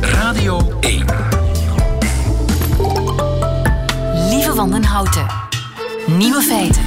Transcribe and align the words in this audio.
Radio 0.00 0.78
1. 0.80 1.04
Lieve 4.30 4.54
Wandenhouten. 4.54 5.26
Nieuwe 6.06 6.40
feiten. 6.40 6.82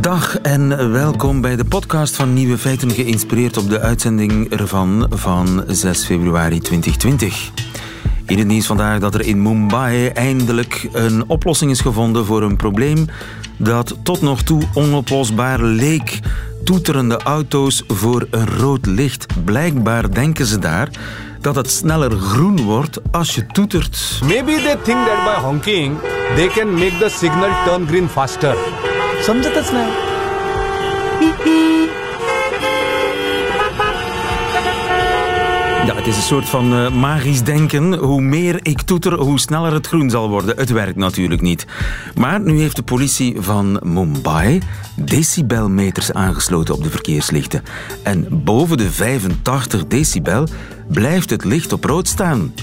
Dag 0.00 0.38
en 0.38 0.92
welkom 0.92 1.40
bij 1.40 1.56
de 1.56 1.64
podcast 1.64 2.16
van 2.16 2.32
Nieuwe 2.32 2.58
Feiten, 2.58 2.90
geïnspireerd 2.90 3.56
op 3.56 3.68
de 3.68 3.80
uitzending 3.80 4.50
ervan 4.50 5.06
van 5.10 5.64
6 5.66 6.04
februari 6.04 6.60
2020. 6.60 7.50
In 8.26 8.38
het 8.38 8.46
nieuws 8.46 8.66
vandaag 8.66 9.00
dat 9.00 9.14
er 9.14 9.26
in 9.26 9.42
Mumbai 9.42 10.06
eindelijk 10.06 10.88
een 10.92 11.28
oplossing 11.28 11.70
is 11.70 11.80
gevonden 11.80 12.24
voor 12.24 12.42
een 12.42 12.56
probleem 12.56 13.06
dat 13.56 13.96
tot 14.02 14.20
nog 14.20 14.42
toe 14.42 14.62
onoplosbaar 14.74 15.62
leek 15.62 16.20
toeterende 16.64 17.16
auto's 17.16 17.82
voor 17.88 18.26
een 18.30 18.48
rood 18.58 18.86
licht. 18.86 19.26
Blijkbaar 19.44 20.14
denken 20.14 20.46
ze 20.46 20.58
daar 20.58 20.88
dat 21.40 21.54
het 21.54 21.70
sneller 21.70 22.10
groen 22.10 22.62
wordt 22.62 22.98
als 23.10 23.34
je 23.34 23.46
toetert. 23.46 24.20
Maybe 24.22 24.52
they 24.52 24.76
think 24.76 25.06
that 25.06 25.24
by 25.24 25.40
honking 25.40 25.98
they 26.34 26.46
can 26.46 26.72
make 26.72 26.98
the 26.98 27.08
signal 27.08 27.50
turn 27.64 27.86
green 27.86 28.08
faster. 28.08 28.56
Samjhat 29.20 29.64
sneller. 29.64 30.11
Het 36.02 36.10
is 36.10 36.16
een 36.16 36.22
soort 36.22 36.48
van 36.48 36.72
uh, 36.72 36.90
magisch 36.90 37.42
denken. 37.42 37.94
Hoe 37.94 38.20
meer 38.20 38.58
ik 38.62 38.80
toeter, 38.80 39.18
hoe 39.18 39.40
sneller 39.40 39.72
het 39.72 39.86
groen 39.86 40.10
zal 40.10 40.28
worden. 40.28 40.56
Het 40.56 40.70
werkt 40.70 40.96
natuurlijk 40.96 41.40
niet. 41.40 41.66
Maar 42.14 42.40
nu 42.40 42.58
heeft 42.58 42.76
de 42.76 42.82
politie 42.82 43.36
van 43.40 43.80
Mumbai 43.82 44.60
decibelmeters 44.96 46.12
aangesloten 46.12 46.74
op 46.74 46.82
de 46.82 46.90
verkeerslichten. 46.90 47.62
En 48.02 48.42
boven 48.44 48.76
de 48.76 48.90
85 48.90 49.86
decibel 49.86 50.46
blijft 50.88 51.30
het 51.30 51.44
licht 51.44 51.72
op 51.72 51.84
rood 51.84 52.08
staan. 52.08 52.54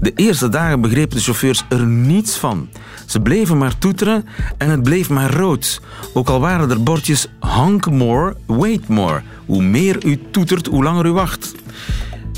De 0.00 0.12
eerste 0.14 0.48
dagen 0.48 0.80
begrepen 0.80 1.16
de 1.16 1.22
chauffeurs 1.22 1.64
er 1.68 1.86
niets 1.86 2.36
van. 2.36 2.68
Ze 3.06 3.20
bleven 3.20 3.58
maar 3.58 3.78
toeteren 3.78 4.26
en 4.58 4.70
het 4.70 4.82
bleef 4.82 5.10
maar 5.10 5.34
rood. 5.34 5.80
Ook 6.12 6.28
al 6.28 6.40
waren 6.40 6.70
er 6.70 6.82
bordjes 6.82 7.26
honk 7.40 7.90
more, 7.90 8.36
wait 8.46 8.88
more. 8.88 9.22
Hoe 9.46 9.62
meer 9.62 10.04
u 10.04 10.20
toetert, 10.30 10.66
hoe 10.66 10.82
langer 10.82 11.06
u 11.06 11.12
wacht. 11.12 11.54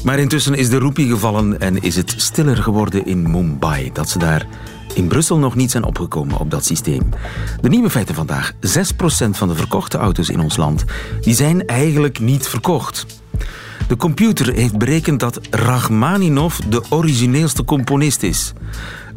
Maar 0.05 0.19
intussen 0.19 0.55
is 0.55 0.69
de 0.69 0.79
roepie 0.79 1.09
gevallen 1.09 1.61
en 1.61 1.83
is 1.83 1.97
het 1.97 2.15
stiller 2.17 2.57
geworden 2.57 3.07
in 3.07 3.31
Mumbai. 3.31 3.91
Dat 3.93 4.09
ze 4.09 4.19
daar 4.19 4.47
in 4.95 5.09
Brussel 5.09 5.39
nog 5.39 5.55
niet 5.55 5.71
zijn 5.71 5.85
opgekomen 5.85 6.39
op 6.39 6.51
dat 6.51 6.65
systeem. 6.65 7.09
De 7.61 7.69
nieuwe 7.69 7.91
feiten 7.91 8.15
vandaag. 8.15 8.53
6% 8.53 8.57
van 9.31 9.49
de 9.49 9.55
verkochte 9.55 9.99
auto's 9.99 10.29
in 10.29 10.41
ons 10.41 10.57
land 10.57 10.85
die 11.21 11.35
zijn 11.35 11.67
eigenlijk 11.67 12.21
niet 12.21 12.49
verkocht. 12.49 13.07
De 13.89 13.97
computer 13.97 14.55
heeft 14.55 14.79
berekend 14.79 15.21
dat 15.21 15.41
Rachmaninov 15.51 16.59
de 16.69 16.83
origineelste 16.89 17.65
componist 17.65 18.23
is. 18.23 18.53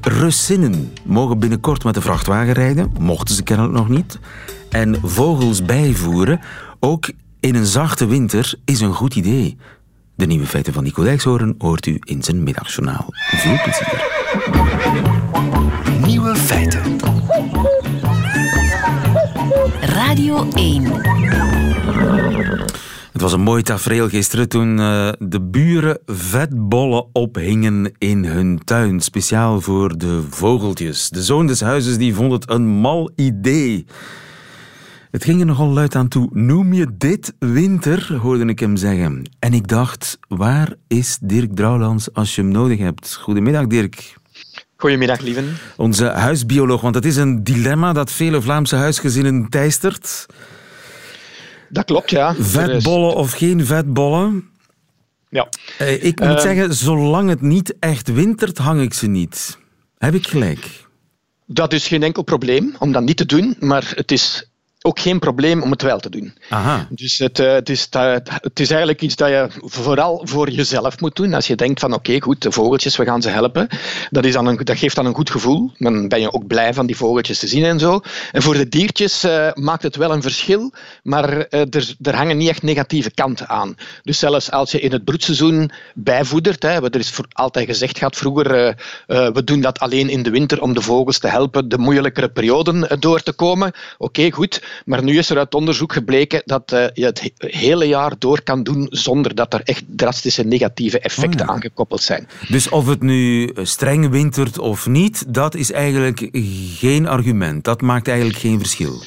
Russinnen 0.02 0.94
mogen 1.04 1.40
binnenkort 1.40 1.84
met 1.84 1.94
de 1.94 2.02
vrachtwagen 2.02 2.54
rijden, 2.54 2.92
mochten 3.00 3.36
ze 3.36 3.44
kennelijk 3.44 3.76
nog 3.76 3.90
niet. 3.90 4.20
En 4.70 4.98
vogels 5.02 5.66
bijvoeren, 5.66 6.40
ook 6.80 7.10
in 7.40 7.56
een 7.56 7.66
zachte 7.66 8.06
winter, 8.06 8.54
is 8.66 8.82
een 8.82 8.94
goed 8.94 9.16
idee. 9.16 9.58
De 10.16 10.26
nieuwe 10.26 10.46
feiten 10.46 10.74
van 10.74 10.84
Nico 10.84 11.04
Dijkshoorn 11.04 11.56
hoort 11.58 11.86
u 11.86 11.98
in 12.04 12.24
zijn 12.24 12.44
middagjournaal. 12.44 13.06
Veel 13.12 13.60
plezier. 13.64 14.04
Nieuwe 16.06 16.36
feiten. 16.36 16.98
Radio 19.82 20.48
1. 20.54 20.84
Het 23.12 23.22
was 23.22 23.34
een 23.34 23.42
mooi 23.42 23.64
tafereel 23.64 24.10
gisteren 24.10 24.50
toen 24.50 24.80
uh, 24.80 25.10
de 25.20 25.42
buren 25.42 26.00
vetbollen 26.06 27.06
ophingen 27.12 27.92
in 27.98 28.26
hun 28.26 28.60
tuin. 28.64 29.00
Speciaal 29.00 29.62
voor 29.62 29.98
de 29.98 30.24
vogeltjes. 30.30 31.10
De 31.10 31.24
zoon 31.24 31.48
des 31.48 31.62
huizes 31.62 31.98
die 31.98 32.16
vond 32.16 32.32
het 32.32 32.50
een 32.50 32.68
mal 32.68 33.12
idee. 33.16 33.86
Het 35.16 35.24
ging 35.24 35.40
er 35.40 35.46
nogal 35.46 35.68
luid 35.68 35.96
aan 35.96 36.08
toe. 36.08 36.30
Noem 36.34 36.74
je 36.74 36.88
dit 36.98 37.34
winter, 37.40 38.16
hoorde 38.16 38.46
ik 38.46 38.60
hem 38.60 38.76
zeggen. 38.76 39.30
En 39.40 39.54
ik 39.54 39.68
dacht, 39.68 40.20
waar 40.28 40.74
is 40.88 41.18
Dirk 41.22 41.56
Drouwlands 41.56 42.14
als 42.14 42.36
je 42.36 42.42
hem 42.42 42.52
nodig 42.52 42.80
hebt? 42.80 43.16
Goedemiddag, 43.16 43.68
Dirk. 43.68 44.16
Goedemiddag, 44.76 45.20
lieven. 45.20 45.58
Onze 45.78 46.06
huisbioloog, 46.06 46.82
want 46.82 46.96
het 46.96 47.06
is 47.06 47.16
een 47.16 47.44
dilemma 47.44 47.94
dat 47.94 48.12
vele 48.12 48.42
Vlaamse 48.42 48.76
huisgezinnen 48.76 49.50
teistert. 49.50 50.26
Dat 51.70 51.86
klopt, 51.86 52.10
ja. 52.10 52.36
Vetbollen 52.36 53.16
of 53.16 53.32
geen 53.32 53.66
vetbollen? 53.66 54.50
Ja. 55.30 55.48
Uh, 55.82 56.04
ik 56.04 56.20
moet 56.20 56.30
uh, 56.30 56.40
zeggen, 56.40 56.74
zolang 56.74 57.30
het 57.30 57.42
niet 57.42 57.76
echt 57.80 58.14
wintert, 58.14 58.58
hang 58.58 58.82
ik 58.82 58.94
ze 58.94 59.08
niet. 59.08 59.58
Heb 59.98 60.14
ik 60.14 60.28
gelijk? 60.28 60.88
Dat 61.46 61.74
is 61.74 61.88
geen 61.88 62.04
enkel 62.04 62.24
probleem 62.24 62.76
om 62.80 62.92
dat 62.92 63.04
niet 63.04 63.18
te 63.18 63.26
doen, 63.26 63.56
maar 63.60 63.92
het 63.96 64.12
is 64.12 64.50
ook 64.86 65.00
geen 65.00 65.20
probleem 65.20 65.62
om 65.62 65.72
het 65.72 65.82
wel 65.82 66.00
te 66.00 66.10
doen. 66.10 66.34
Aha. 66.50 66.88
Dus 66.90 67.18
het, 67.18 67.40
uh, 67.40 67.52
het, 67.54 67.70
is, 67.70 67.88
het 68.28 68.60
is 68.60 68.70
eigenlijk 68.70 69.02
iets 69.02 69.16
dat 69.16 69.30
je 69.30 69.48
vooral 69.60 70.22
voor 70.24 70.50
jezelf 70.50 71.00
moet 71.00 71.16
doen. 71.16 71.34
Als 71.34 71.48
je 71.48 71.56
denkt 71.56 71.80
van 71.80 71.94
oké, 71.94 72.10
okay, 72.10 72.22
goed, 72.22 72.42
de 72.42 72.52
vogeltjes, 72.52 72.98
we 72.98 73.06
gaan 73.06 73.22
ze 73.22 73.30
helpen. 73.30 73.68
Dat, 74.10 74.26
is 74.26 74.34
dan 74.34 74.48
een, 74.48 74.58
dat 74.64 74.78
geeft 74.78 74.96
dan 74.96 75.06
een 75.06 75.16
goed 75.16 75.30
gevoel. 75.30 75.72
Dan 75.78 76.08
ben 76.08 76.22
je 76.22 76.34
ook 76.34 76.48
blij 76.48 76.74
van 76.74 76.86
die 76.86 76.98
vogeltjes 76.98 77.40
te 77.40 77.48
zien 77.48 77.64
en 77.64 77.80
zo. 77.80 78.02
En 78.32 78.42
voor 78.42 78.54
de 78.54 78.70
diertjes 78.70 79.24
uh, 79.24 79.52
maakt 79.54 79.84
het 79.84 79.96
wel 79.96 80.12
een 80.12 80.22
verschil, 80.22 80.74
maar 81.04 81.30
uh, 81.38 81.46
er, 81.50 81.96
er 82.02 82.16
hangen 82.16 82.38
niet 82.38 82.50
echt 82.50 82.64
negatieve 82.64 83.12
kanten 83.12 83.50
aan. 83.50 83.76
Dus 84.04 84.20
zelfs 84.20 84.52
als 84.52 84.72
je 84.72 84.80
in 84.80 84.92
het 84.92 85.04
broedseizoen 85.04 85.72
bijvoedert, 85.94 86.64
hè, 86.64 86.84
er 86.84 87.00
is 87.00 87.10
voor, 87.10 87.26
altijd 87.32 87.66
gezegd 87.66 87.98
gaat 87.98 88.16
vroeger, 88.16 88.76
we 89.08 89.42
doen 89.44 89.62
dat 89.62 89.80
alleen 89.80 90.10
in 90.10 90.24
de 90.24 90.30
winter 90.30 90.62
om 90.62 90.74
de 90.74 90.82
vogels 90.82 91.20
te 91.20 91.28
helpen 91.28 91.70
de 91.70 91.78
moeilijkere 91.78 92.30
perioden 92.30 93.00
door 93.00 93.24
te 93.24 93.34
komen. 93.34 93.68
Oké, 93.68 93.74
okay, 93.98 94.32
goed. 94.32 94.62
Maar 94.86 95.04
nu 95.04 95.18
is 95.18 95.30
er 95.30 95.38
uit 95.38 95.54
onderzoek 95.56 95.94
gebleken 95.94 96.42
dat 96.46 96.72
uh, 96.74 96.86
je 96.94 97.06
het 97.06 97.32
hele 97.38 97.88
jaar 97.88 98.14
door 98.20 98.42
kan 98.42 98.64
doen 98.64 98.88
zonder 98.90 99.36
dat 99.36 99.54
er 99.54 99.62
echt 99.64 99.84
drastische 99.88 100.44
negatieve 100.44 101.00
effecten 101.00 101.50
oh 101.50 101.56
ja. 101.56 101.62
gekoppeld 101.62 102.02
zijn. 102.02 102.28
Dus 102.48 102.70
of 102.70 102.88
het 102.88 103.02
nu 103.02 103.52
streng 103.62 104.10
wintert 104.10 104.60
of 104.60 104.88
niet, 104.88 105.34
dat 105.34 105.56
is 105.56 105.72
eigenlijk 105.72 106.30
geen 106.78 107.08
argument. 107.08 107.64
Dat 107.64 107.82
maakt 107.82 108.08
eigenlijk 108.08 108.40
geen 108.40 108.60
verschil. 108.60 109.02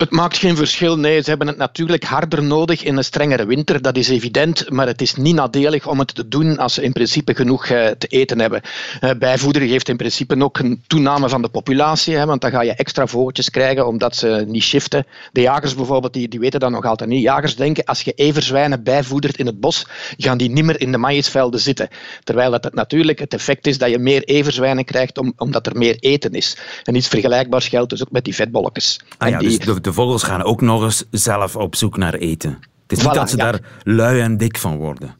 Het 0.00 0.10
maakt 0.10 0.36
geen 0.36 0.56
verschil. 0.56 0.98
Nee, 0.98 1.22
ze 1.22 1.28
hebben 1.28 1.46
het 1.46 1.56
natuurlijk 1.56 2.04
harder 2.04 2.42
nodig 2.42 2.84
in 2.84 2.96
een 2.96 3.04
strengere 3.04 3.46
winter. 3.46 3.82
Dat 3.82 3.96
is 3.96 4.08
evident. 4.08 4.70
Maar 4.70 4.86
het 4.86 5.00
is 5.00 5.14
niet 5.14 5.34
nadelig 5.34 5.86
om 5.86 5.98
het 5.98 6.14
te 6.14 6.28
doen 6.28 6.58
als 6.58 6.74
ze 6.74 6.82
in 6.82 6.92
principe 6.92 7.34
genoeg 7.34 7.68
uh, 7.68 7.86
te 7.86 8.06
eten 8.06 8.40
hebben. 8.40 8.60
Uh, 9.00 9.10
bijvoederen 9.18 9.68
geeft 9.68 9.88
in 9.88 9.96
principe 9.96 10.42
ook 10.42 10.58
een 10.58 10.82
toename 10.86 11.28
van 11.28 11.42
de 11.42 11.48
populatie. 11.48 12.16
Hè, 12.16 12.26
want 12.26 12.40
dan 12.40 12.50
ga 12.50 12.62
je 12.62 12.74
extra 12.74 13.06
vogeltjes 13.06 13.50
krijgen 13.50 13.86
omdat 13.86 14.16
ze 14.16 14.44
niet 14.48 14.62
shiften. 14.62 15.06
De 15.32 15.40
jagers 15.40 15.74
bijvoorbeeld, 15.74 16.12
die, 16.12 16.28
die 16.28 16.40
weten 16.40 16.60
dat 16.60 16.70
nog 16.70 16.84
altijd 16.84 17.10
niet. 17.10 17.22
Jagers 17.22 17.56
denken, 17.56 17.84
als 17.84 18.02
je 18.02 18.12
everzwijnen 18.12 18.82
bijvoedert 18.82 19.36
in 19.36 19.46
het 19.46 19.60
bos, 19.60 19.86
gaan 20.16 20.38
die 20.38 20.50
niet 20.50 20.64
meer 20.64 20.80
in 20.80 20.92
de 20.92 20.98
maïsvelden 20.98 21.60
zitten. 21.60 21.88
Terwijl 22.24 22.52
het 22.52 22.74
natuurlijk 22.74 23.18
het 23.18 23.34
effect 23.34 23.66
is 23.66 23.78
dat 23.78 23.90
je 23.90 23.98
meer 23.98 24.24
everzwijnen 24.24 24.84
krijgt 24.84 25.18
om, 25.18 25.32
omdat 25.36 25.66
er 25.66 25.76
meer 25.76 25.96
eten 25.98 26.32
is. 26.32 26.56
En 26.84 26.94
iets 26.94 27.08
vergelijkbaars 27.08 27.68
geldt 27.68 27.90
dus 27.90 28.02
ook 28.02 28.10
met 28.10 28.24
die 28.24 28.34
vetbolletjes. 28.34 29.00
Ah, 29.18 29.28
ja, 29.28 29.38
die, 29.38 29.48
dus 29.48 29.58
de, 29.58 29.80
de 29.80 29.89
vogels 29.92 30.22
gaan 30.22 30.42
ook 30.42 30.60
nog 30.60 30.82
eens 30.82 31.04
zelf 31.10 31.56
op 31.56 31.76
zoek 31.76 31.96
naar 31.96 32.14
eten. 32.14 32.58
Het 32.82 32.98
is 32.98 33.04
niet 33.04 33.14
dat 33.14 33.30
ze 33.30 33.36
ja. 33.36 33.50
daar 33.50 33.60
lui 33.84 34.20
en 34.20 34.36
dik 34.36 34.58
van 34.58 34.76
worden. 34.76 35.14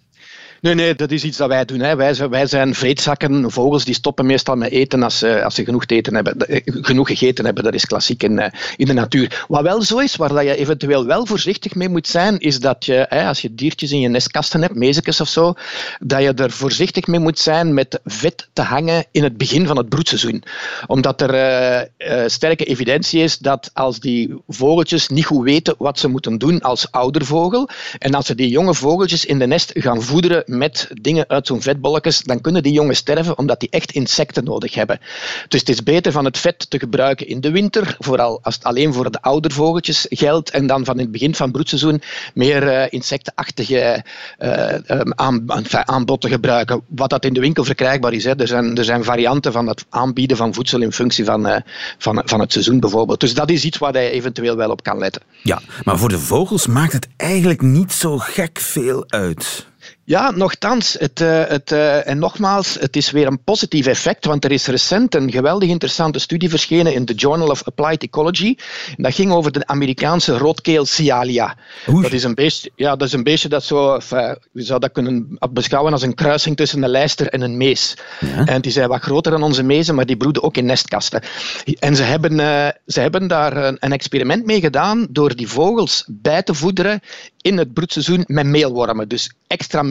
Nee, 0.60 0.74
nee, 0.74 0.94
dat 0.94 1.10
is 1.10 1.24
iets 1.24 1.36
dat 1.36 1.48
wij 1.48 1.64
doen. 1.64 1.80
Hè. 1.80 1.96
Wij, 1.96 2.14
zijn, 2.14 2.30
wij 2.30 2.46
zijn 2.46 2.74
vreedzakken. 2.74 3.50
Vogels 3.50 3.84
die 3.84 3.94
stoppen 3.94 4.26
meestal 4.26 4.56
met 4.56 4.70
eten 4.70 5.02
als, 5.02 5.18
ze- 5.18 5.44
als 5.44 5.54
ze 5.54 5.64
genoeg, 5.64 5.86
te 5.86 5.94
eten 5.94 6.14
hebben, 6.14 6.36
eh, 6.38 6.60
genoeg 6.64 7.06
gegeten 7.08 7.44
hebben. 7.44 7.64
Dat 7.64 7.74
is 7.74 7.84
klassiek 7.86 8.22
in, 8.22 8.38
eh, 8.38 8.52
in 8.76 8.86
de 8.86 8.92
natuur. 8.92 9.44
Wat 9.48 9.62
wel 9.62 9.82
zo 9.82 9.98
is, 9.98 10.16
waar 10.16 10.28
dat 10.28 10.42
je 10.44 10.56
eventueel 10.56 11.06
wel 11.06 11.26
voorzichtig 11.26 11.74
mee 11.74 11.88
moet 11.88 12.06
zijn, 12.08 12.38
is 12.38 12.60
dat 12.60 12.84
je, 12.84 13.06
hè, 13.08 13.26
als 13.26 13.40
je 13.40 13.54
diertjes 13.54 13.92
in 13.92 14.00
je 14.00 14.08
nestkasten 14.08 14.62
hebt, 14.62 14.74
mezekes 14.74 15.20
of 15.20 15.28
zo, 15.28 15.54
dat 16.00 16.22
je 16.22 16.32
er 16.34 16.50
voorzichtig 16.50 17.06
mee 17.06 17.20
moet 17.20 17.38
zijn 17.38 17.74
met 17.74 18.00
vet 18.04 18.48
te 18.52 18.62
hangen 18.62 19.04
in 19.10 19.22
het 19.22 19.36
begin 19.36 19.66
van 19.66 19.76
het 19.76 19.88
broedseizoen. 19.88 20.42
Omdat 20.86 21.20
er 21.20 21.34
eh, 21.34 22.22
sterke 22.26 22.64
evidentie 22.64 23.22
is 23.22 23.38
dat 23.38 23.70
als 23.72 24.00
die 24.00 24.34
vogeltjes 24.48 25.08
niet 25.08 25.24
goed 25.24 25.44
weten 25.44 25.74
wat 25.78 25.98
ze 25.98 26.08
moeten 26.08 26.38
doen 26.38 26.60
als 26.60 26.90
oudervogel, 26.90 27.68
en 27.98 28.14
als 28.14 28.26
ze 28.26 28.34
die 28.34 28.48
jonge 28.48 28.74
vogeltjes 28.74 29.24
in 29.24 29.38
de 29.38 29.46
nest 29.46 29.70
gaan 29.74 30.02
voederen 30.02 30.44
met 30.58 30.88
dingen 31.00 31.28
uit 31.28 31.46
zo'n 31.46 31.62
vetbolletjes, 31.62 32.22
dan 32.22 32.40
kunnen 32.40 32.62
die 32.62 32.72
jongen 32.72 32.96
sterven 32.96 33.38
omdat 33.38 33.60
die 33.60 33.70
echt 33.70 33.92
insecten 33.92 34.44
nodig 34.44 34.74
hebben. 34.74 35.00
Dus 35.48 35.60
het 35.60 35.68
is 35.68 35.82
beter 35.82 36.12
van 36.12 36.24
het 36.24 36.38
vet 36.38 36.70
te 36.70 36.78
gebruiken 36.78 37.26
in 37.26 37.40
de 37.40 37.50
winter, 37.50 37.96
vooral 37.98 38.38
als 38.42 38.54
het 38.54 38.64
alleen 38.64 38.92
voor 38.92 39.10
de 39.10 39.22
oudervogeltjes 39.22 40.06
geldt, 40.08 40.50
en 40.50 40.66
dan 40.66 40.84
van 40.84 40.98
het 40.98 41.12
begin 41.12 41.34
van 41.34 41.46
het 41.46 41.54
broedseizoen 41.54 42.02
meer 42.34 42.68
eh, 42.68 42.86
insectenachtige 42.90 44.04
eh, 44.38 44.74
eh, 44.90 45.00
enfin, 45.16 45.88
aanbod 45.88 46.20
te 46.20 46.28
gebruiken. 46.28 46.82
Wat 46.88 47.10
dat 47.10 47.24
in 47.24 47.32
de 47.32 47.40
winkel 47.40 47.64
verkrijgbaar 47.64 48.12
is. 48.12 48.24
Hè. 48.24 48.36
Er, 48.36 48.46
zijn, 48.46 48.76
er 48.76 48.84
zijn 48.84 49.04
varianten 49.04 49.52
van 49.52 49.66
het 49.66 49.84
aanbieden 49.88 50.36
van 50.36 50.54
voedsel 50.54 50.80
in 50.80 50.92
functie 50.92 51.24
van, 51.24 51.46
eh, 51.46 51.62
van, 51.98 52.22
van 52.24 52.40
het 52.40 52.52
seizoen 52.52 52.80
bijvoorbeeld. 52.80 53.20
Dus 53.20 53.34
dat 53.34 53.50
is 53.50 53.64
iets 53.64 53.78
waar 53.78 54.02
je 54.02 54.10
eventueel 54.10 54.56
wel 54.56 54.70
op 54.70 54.82
kan 54.82 54.98
letten. 54.98 55.22
Ja, 55.42 55.60
maar 55.84 55.98
voor 55.98 56.08
de 56.08 56.18
vogels 56.18 56.66
maakt 56.66 56.92
het 56.92 57.08
eigenlijk 57.16 57.60
niet 57.60 57.92
zo 57.92 58.18
gek 58.18 58.58
veel 58.60 59.04
uit. 59.08 59.69
Ja, 60.10 60.30
nogthans. 60.30 60.96
Het, 60.98 61.20
uh, 61.20 61.44
het, 61.46 61.72
uh, 61.72 62.08
en 62.08 62.18
nogmaals, 62.18 62.76
het 62.80 62.96
is 62.96 63.10
weer 63.10 63.26
een 63.26 63.42
positief 63.44 63.86
effect, 63.86 64.24
want 64.24 64.44
er 64.44 64.52
is 64.52 64.66
recent 64.66 65.14
een 65.14 65.30
geweldig 65.30 65.68
interessante 65.68 66.18
studie 66.18 66.48
verschenen 66.48 66.94
in 66.94 67.04
de 67.04 67.14
Journal 67.14 67.48
of 67.48 67.64
Applied 67.64 68.02
Ecology. 68.02 68.56
En 68.96 69.02
dat 69.02 69.14
ging 69.14 69.32
over 69.32 69.52
de 69.52 69.66
Amerikaanse 69.66 70.38
roodkeel 70.38 70.86
Cialia. 70.86 71.56
Dat 71.86 72.12
is, 72.12 72.24
een 72.24 72.34
beestje, 72.34 72.70
ja, 72.76 72.96
dat 72.96 73.08
is 73.08 73.12
een 73.12 73.22
beestje 73.22 73.48
dat 73.48 73.64
zo, 73.64 73.94
enfin, 73.94 74.36
je 74.52 74.62
zou 74.62 74.80
dat 74.80 74.92
kunnen 74.92 75.38
beschouwen 75.50 75.92
als 75.92 76.02
een 76.02 76.14
kruising 76.14 76.56
tussen 76.56 76.82
een 76.82 76.90
lijster 76.90 77.28
en 77.28 77.40
een 77.40 77.56
mees. 77.56 77.96
Ja. 78.20 78.44
En 78.44 78.60
die 78.60 78.72
zijn 78.72 78.88
wat 78.88 79.02
groter 79.02 79.32
dan 79.32 79.42
onze 79.42 79.62
mezen, 79.62 79.94
maar 79.94 80.06
die 80.06 80.16
broeden 80.16 80.42
ook 80.42 80.56
in 80.56 80.66
nestkasten. 80.66 81.22
En 81.78 81.96
ze 81.96 82.02
hebben, 82.02 82.32
uh, 82.32 82.68
ze 82.86 83.00
hebben 83.00 83.28
daar 83.28 83.56
een, 83.56 83.76
een 83.80 83.92
experiment 83.92 84.46
mee 84.46 84.60
gedaan 84.60 85.06
door 85.10 85.36
die 85.36 85.48
vogels 85.48 86.04
bij 86.08 86.42
te 86.42 86.54
voederen 86.54 87.00
in 87.42 87.58
het 87.58 87.72
broedseizoen 87.72 88.24
met 88.26 88.46
meelwormen, 88.46 89.08
dus 89.08 89.32
extra 89.46 89.82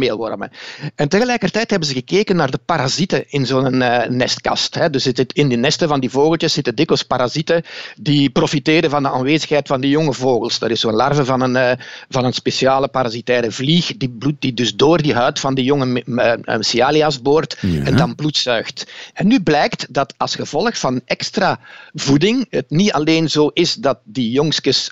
En 0.95 1.09
tegelijkertijd 1.09 1.69
hebben 1.69 1.87
ze 1.87 1.93
gekeken 1.93 2.35
naar 2.35 2.51
de 2.51 2.59
parasieten 2.65 3.23
in 3.27 3.45
zo'n 3.45 3.73
uh, 3.73 4.05
nestkast. 4.05 4.75
Hè. 4.75 4.89
Dus 4.89 5.05
in 5.07 5.49
de 5.49 5.55
nesten 5.55 5.87
van 5.87 5.99
die 5.99 6.09
vogeltjes 6.09 6.53
zitten 6.53 6.75
dikwijls 6.75 7.03
parasieten 7.03 7.63
die 7.95 8.29
profiteren 8.29 8.89
van 8.89 9.03
de 9.03 9.09
aanwezigheid 9.09 9.67
van 9.67 9.81
die 9.81 9.89
jonge 9.89 10.13
vogels. 10.13 10.59
Dat 10.59 10.69
is 10.69 10.79
zo'n 10.79 10.93
larve 10.93 11.25
van 11.25 11.41
een, 11.41 11.55
uh, 11.55 11.85
van 12.09 12.25
een 12.25 12.33
speciale 12.33 12.87
parasitaire 12.87 13.51
vlieg 13.51 13.97
die, 13.97 14.09
bloed, 14.09 14.35
die 14.39 14.53
dus 14.53 14.75
door 14.75 15.01
die 15.01 15.13
huid 15.13 15.39
van 15.39 15.53
die 15.53 15.65
jonge 15.65 16.03
uh, 16.05 16.33
Cialia's 16.59 17.21
boort 17.21 17.57
ja. 17.61 17.83
en 17.83 17.95
dan 17.95 18.15
bloed 18.15 18.37
zuigt. 18.37 18.91
En 19.13 19.27
nu 19.27 19.41
blijkt 19.41 19.93
dat 19.93 20.13
als 20.17 20.35
gevolg 20.35 20.77
van 20.77 21.01
extra 21.05 21.59
voeding 21.93 22.45
het 22.49 22.69
niet 22.69 22.91
alleen 22.91 23.29
zo 23.29 23.47
is 23.47 23.73
dat 23.73 23.99
die 24.03 24.31
jongstjes 24.31 24.91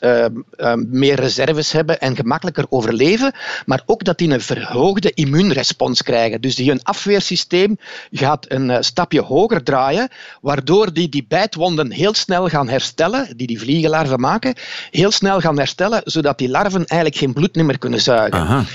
meer 0.88 1.16
reserves 1.16 1.72
hebben 1.72 2.00
en 2.00 2.16
gemakkelijk 2.16 2.66
overleven, 2.70 3.34
maar 3.66 3.82
ook 3.86 4.04
dat 4.04 4.18
die 4.18 4.30
een 4.30 4.42
verhoogde 4.42 5.07
immuunrespons 5.14 6.04
krijgen. 6.04 6.42
Dus 6.42 6.56
die 6.56 6.70
hun 6.70 6.84
afweersysteem 6.84 7.78
gaat 8.12 8.52
een 8.52 8.70
eh, 8.70 8.82
stapje 8.82 9.22
hoger 9.22 9.64
draaien, 9.64 10.10
waardoor 10.42 10.94
die 10.94 11.10
die 11.10 11.26
bijtwonden 11.28 11.92
heel 11.92 12.14
snel 12.14 12.48
gaan 12.48 12.70
herstellen, 12.70 13.38
die 13.38 13.48
die 13.48 13.60
vliegenlarven 13.60 14.20
maken, 14.20 14.56
heel 14.92 15.12
snel 15.12 15.40
gaan 15.40 15.58
herstellen, 15.58 16.02
zodat 16.06 16.38
die 16.38 16.50
larven 16.50 16.86
eigenlijk 16.86 17.20
geen 17.22 17.34
bloed 17.34 17.56
meer 17.56 17.78
kunnen 17.78 18.02
zuigen. 18.02 18.68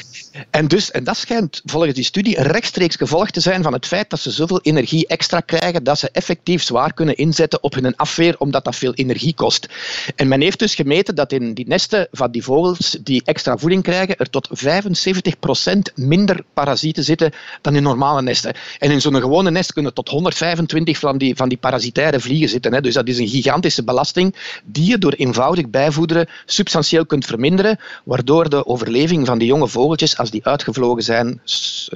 En, 0.50 0.68
dus, 0.68 0.90
en 0.90 1.04
dat 1.04 1.16
schijnt 1.16 1.60
volgens 1.64 1.94
die 1.94 2.04
studie 2.04 2.42
rechtstreeks 2.42 2.96
gevolg 2.96 3.30
te 3.30 3.40
zijn 3.40 3.62
van 3.62 3.72
het 3.72 3.86
feit 3.86 4.10
dat 4.10 4.20
ze 4.20 4.30
zoveel 4.30 4.60
energie 4.60 5.06
extra 5.06 5.40
krijgen 5.40 5.84
dat 5.84 5.98
ze 5.98 6.08
effectief 6.12 6.62
zwaar 6.62 6.92
kunnen 6.92 7.16
inzetten 7.16 7.62
op 7.62 7.74
hun 7.74 7.96
afweer, 7.96 8.34
omdat 8.38 8.64
dat 8.64 8.76
veel 8.76 8.94
energie 8.94 9.34
kost. 9.34 9.68
En 10.16 10.28
men 10.28 10.40
heeft 10.40 10.58
dus 10.58 10.74
gemeten 10.74 11.14
dat 11.14 11.32
in 11.32 11.54
die 11.54 11.66
nesten 11.68 12.08
van 12.10 12.30
die 12.30 12.42
vogels 12.42 12.96
die 13.00 13.22
extra 13.24 13.56
voeding 13.56 13.82
krijgen, 13.82 14.16
er 14.16 14.30
tot 14.30 14.48
75% 14.64 15.94
minder 15.94 16.44
parasieten 16.54 17.04
zitten 17.04 17.32
dan 17.60 17.76
in 17.76 17.82
normale 17.82 18.22
nesten. 18.22 18.54
En 18.78 18.90
in 18.90 19.00
zo'n 19.00 19.20
gewone 19.20 19.50
nest 19.50 19.72
kunnen 19.72 19.94
tot 19.94 20.08
125 20.08 20.98
van 20.98 21.18
die, 21.18 21.36
van 21.36 21.48
die 21.48 21.58
parasitaire 21.58 22.20
vliegen 22.20 22.48
zitten. 22.48 22.74
Hè. 22.74 22.80
Dus 22.80 22.94
dat 22.94 23.08
is 23.08 23.18
een 23.18 23.28
gigantische 23.28 23.84
belasting 23.84 24.34
die 24.64 24.90
je 24.90 24.98
door 24.98 25.12
eenvoudig 25.12 25.68
bijvoederen 25.68 26.28
substantieel 26.46 27.06
kunt 27.06 27.24
verminderen, 27.24 27.78
waardoor 28.04 28.48
de 28.48 28.66
overleving 28.66 29.26
van 29.26 29.38
die 29.38 29.48
jonge 29.48 29.68
vogeltjes 29.68 30.16
als 30.22 30.30
die 30.30 30.46
uitgevlogen 30.46 31.02
zijn, 31.02 31.26
een 31.26 31.40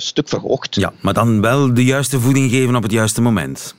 stuk 0.00 0.28
verhoogd. 0.28 0.74
Ja, 0.74 0.92
maar 1.00 1.14
dan 1.14 1.40
wel 1.40 1.74
de 1.74 1.84
juiste 1.84 2.20
voeding 2.20 2.50
geven 2.50 2.76
op 2.76 2.82
het 2.82 2.92
juiste 2.92 3.20
moment. 3.20 3.74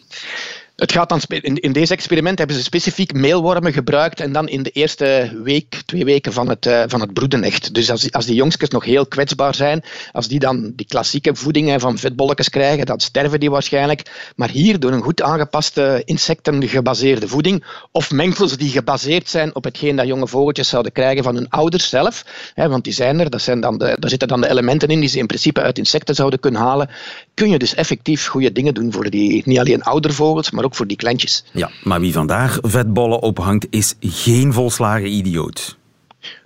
Het 0.77 0.91
gaat 0.91 1.09
dan 1.09 1.21
in, 1.27 1.55
in 1.55 1.71
deze 1.71 1.93
experiment 1.93 2.37
hebben 2.37 2.55
ze 2.55 2.63
specifiek 2.63 3.13
meelwormen 3.13 3.73
gebruikt 3.73 4.19
en 4.19 4.31
dan 4.31 4.47
in 4.47 4.63
de 4.63 4.69
eerste 4.69 5.39
week, 5.43 5.81
twee 5.85 6.05
weken 6.05 6.33
van 6.33 6.49
het, 6.49 6.65
uh, 6.65 6.83
van 6.87 7.01
het 7.01 7.13
broeden 7.13 7.43
echt. 7.43 7.73
Dus 7.73 7.91
als, 7.91 8.11
als 8.11 8.25
die 8.25 8.35
jongstjes 8.35 8.69
nog 8.69 8.85
heel 8.85 9.05
kwetsbaar 9.05 9.55
zijn, 9.55 9.83
als 10.11 10.27
die 10.27 10.39
dan 10.39 10.71
die 10.75 10.85
klassieke 10.85 11.35
voeding 11.35 11.81
van 11.81 11.97
vetbolletjes 11.97 12.49
krijgen, 12.49 12.85
dan 12.85 12.99
sterven 12.99 13.39
die 13.39 13.49
waarschijnlijk. 13.49 14.31
Maar 14.35 14.49
hier 14.49 14.79
door 14.79 14.91
een 14.91 15.01
goed 15.01 15.21
aangepaste 15.21 16.01
insectengebaseerde 16.05 17.27
voeding 17.27 17.65
of 17.91 18.11
mengsels 18.11 18.57
die 18.57 18.69
gebaseerd 18.69 19.29
zijn 19.29 19.55
op 19.55 19.63
hetgeen 19.63 19.95
dat 19.95 20.07
jonge 20.07 20.27
vogeltjes 20.27 20.69
zouden 20.69 20.91
krijgen 20.91 21.23
van 21.23 21.35
hun 21.35 21.49
ouders 21.49 21.89
zelf, 21.89 22.25
hè, 22.53 22.69
want 22.69 22.83
die 22.83 22.93
zijn 22.93 23.19
er, 23.19 23.29
dat 23.29 23.41
zijn 23.41 23.59
dan 23.59 23.77
daar 23.77 23.97
zitten 23.99 24.27
dan 24.27 24.41
de 24.41 24.49
elementen 24.49 24.89
in 24.89 24.99
die 24.99 25.09
ze 25.09 25.17
in 25.17 25.27
principe 25.27 25.61
uit 25.61 25.77
insecten 25.77 26.15
zouden 26.15 26.39
kunnen 26.39 26.61
halen, 26.61 26.89
kun 27.33 27.49
je 27.49 27.57
dus 27.57 27.73
effectief 27.73 28.27
goede 28.27 28.51
dingen 28.51 28.73
doen 28.73 28.91
voor 28.91 29.09
die 29.09 29.41
niet 29.45 29.59
alleen 29.59 29.83
oudervogels, 29.83 30.51
maar 30.51 30.65
ook 30.67 30.75
voor 30.75 30.87
die 30.87 30.97
kleintjes. 30.97 31.43
Ja, 31.51 31.69
maar 31.83 31.99
wie 31.99 32.13
vandaag 32.13 32.57
vetbollen 32.61 33.19
ophangt, 33.21 33.67
is 33.69 33.95
geen 33.99 34.53
volslagen 34.53 35.11
idioot. 35.11 35.77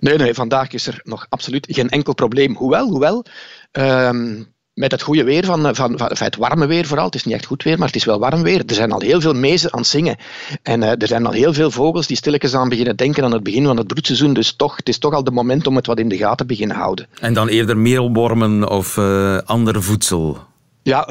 Nee, 0.00 0.16
nee, 0.16 0.34
vandaag 0.34 0.70
is 0.70 0.86
er 0.86 1.00
nog 1.04 1.26
absoluut 1.28 1.66
geen 1.70 1.88
enkel 1.88 2.14
probleem. 2.14 2.56
Hoewel, 2.56 2.88
hoewel 2.88 3.24
um, 3.72 4.52
met 4.74 4.90
het 4.90 5.02
goede 5.02 5.24
weer, 5.24 5.44
van, 5.44 5.74
van, 5.74 5.98
van, 5.98 6.10
het 6.18 6.36
warme 6.36 6.66
weer 6.66 6.86
vooral, 6.86 7.04
het 7.04 7.14
is 7.14 7.24
niet 7.24 7.34
echt 7.34 7.46
goed 7.46 7.62
weer, 7.62 7.78
maar 7.78 7.86
het 7.86 7.96
is 7.96 8.04
wel 8.04 8.18
warm 8.18 8.42
weer. 8.42 8.62
Er 8.66 8.74
zijn 8.74 8.92
al 8.92 9.00
heel 9.00 9.20
veel 9.20 9.34
mezen 9.34 9.72
aan 9.72 9.78
het 9.78 9.88
zingen. 9.88 10.16
En 10.62 10.82
uh, 10.82 10.88
er 10.88 11.06
zijn 11.06 11.26
al 11.26 11.32
heel 11.32 11.52
veel 11.52 11.70
vogels 11.70 12.06
die 12.06 12.16
stilletjes 12.16 12.54
aan 12.54 12.68
beginnen 12.68 12.96
denken 12.96 13.24
aan 13.24 13.32
het 13.32 13.42
begin 13.42 13.64
van 13.64 13.76
het 13.76 13.86
broedseizoen. 13.86 14.32
Dus 14.32 14.56
toch, 14.56 14.76
het 14.76 14.88
is 14.88 14.98
toch 14.98 15.14
al 15.14 15.24
de 15.24 15.30
moment 15.30 15.66
om 15.66 15.76
het 15.76 15.86
wat 15.86 15.98
in 15.98 16.08
de 16.08 16.16
gaten 16.16 16.36
te 16.36 16.44
beginnen 16.44 16.76
houden. 16.76 17.06
En 17.20 17.34
dan 17.34 17.48
eerder 17.48 17.76
meelwormen 17.76 18.68
of 18.68 18.96
uh, 18.96 19.38
ander 19.38 19.82
voedsel? 19.82 20.38
Ja, 20.82 21.08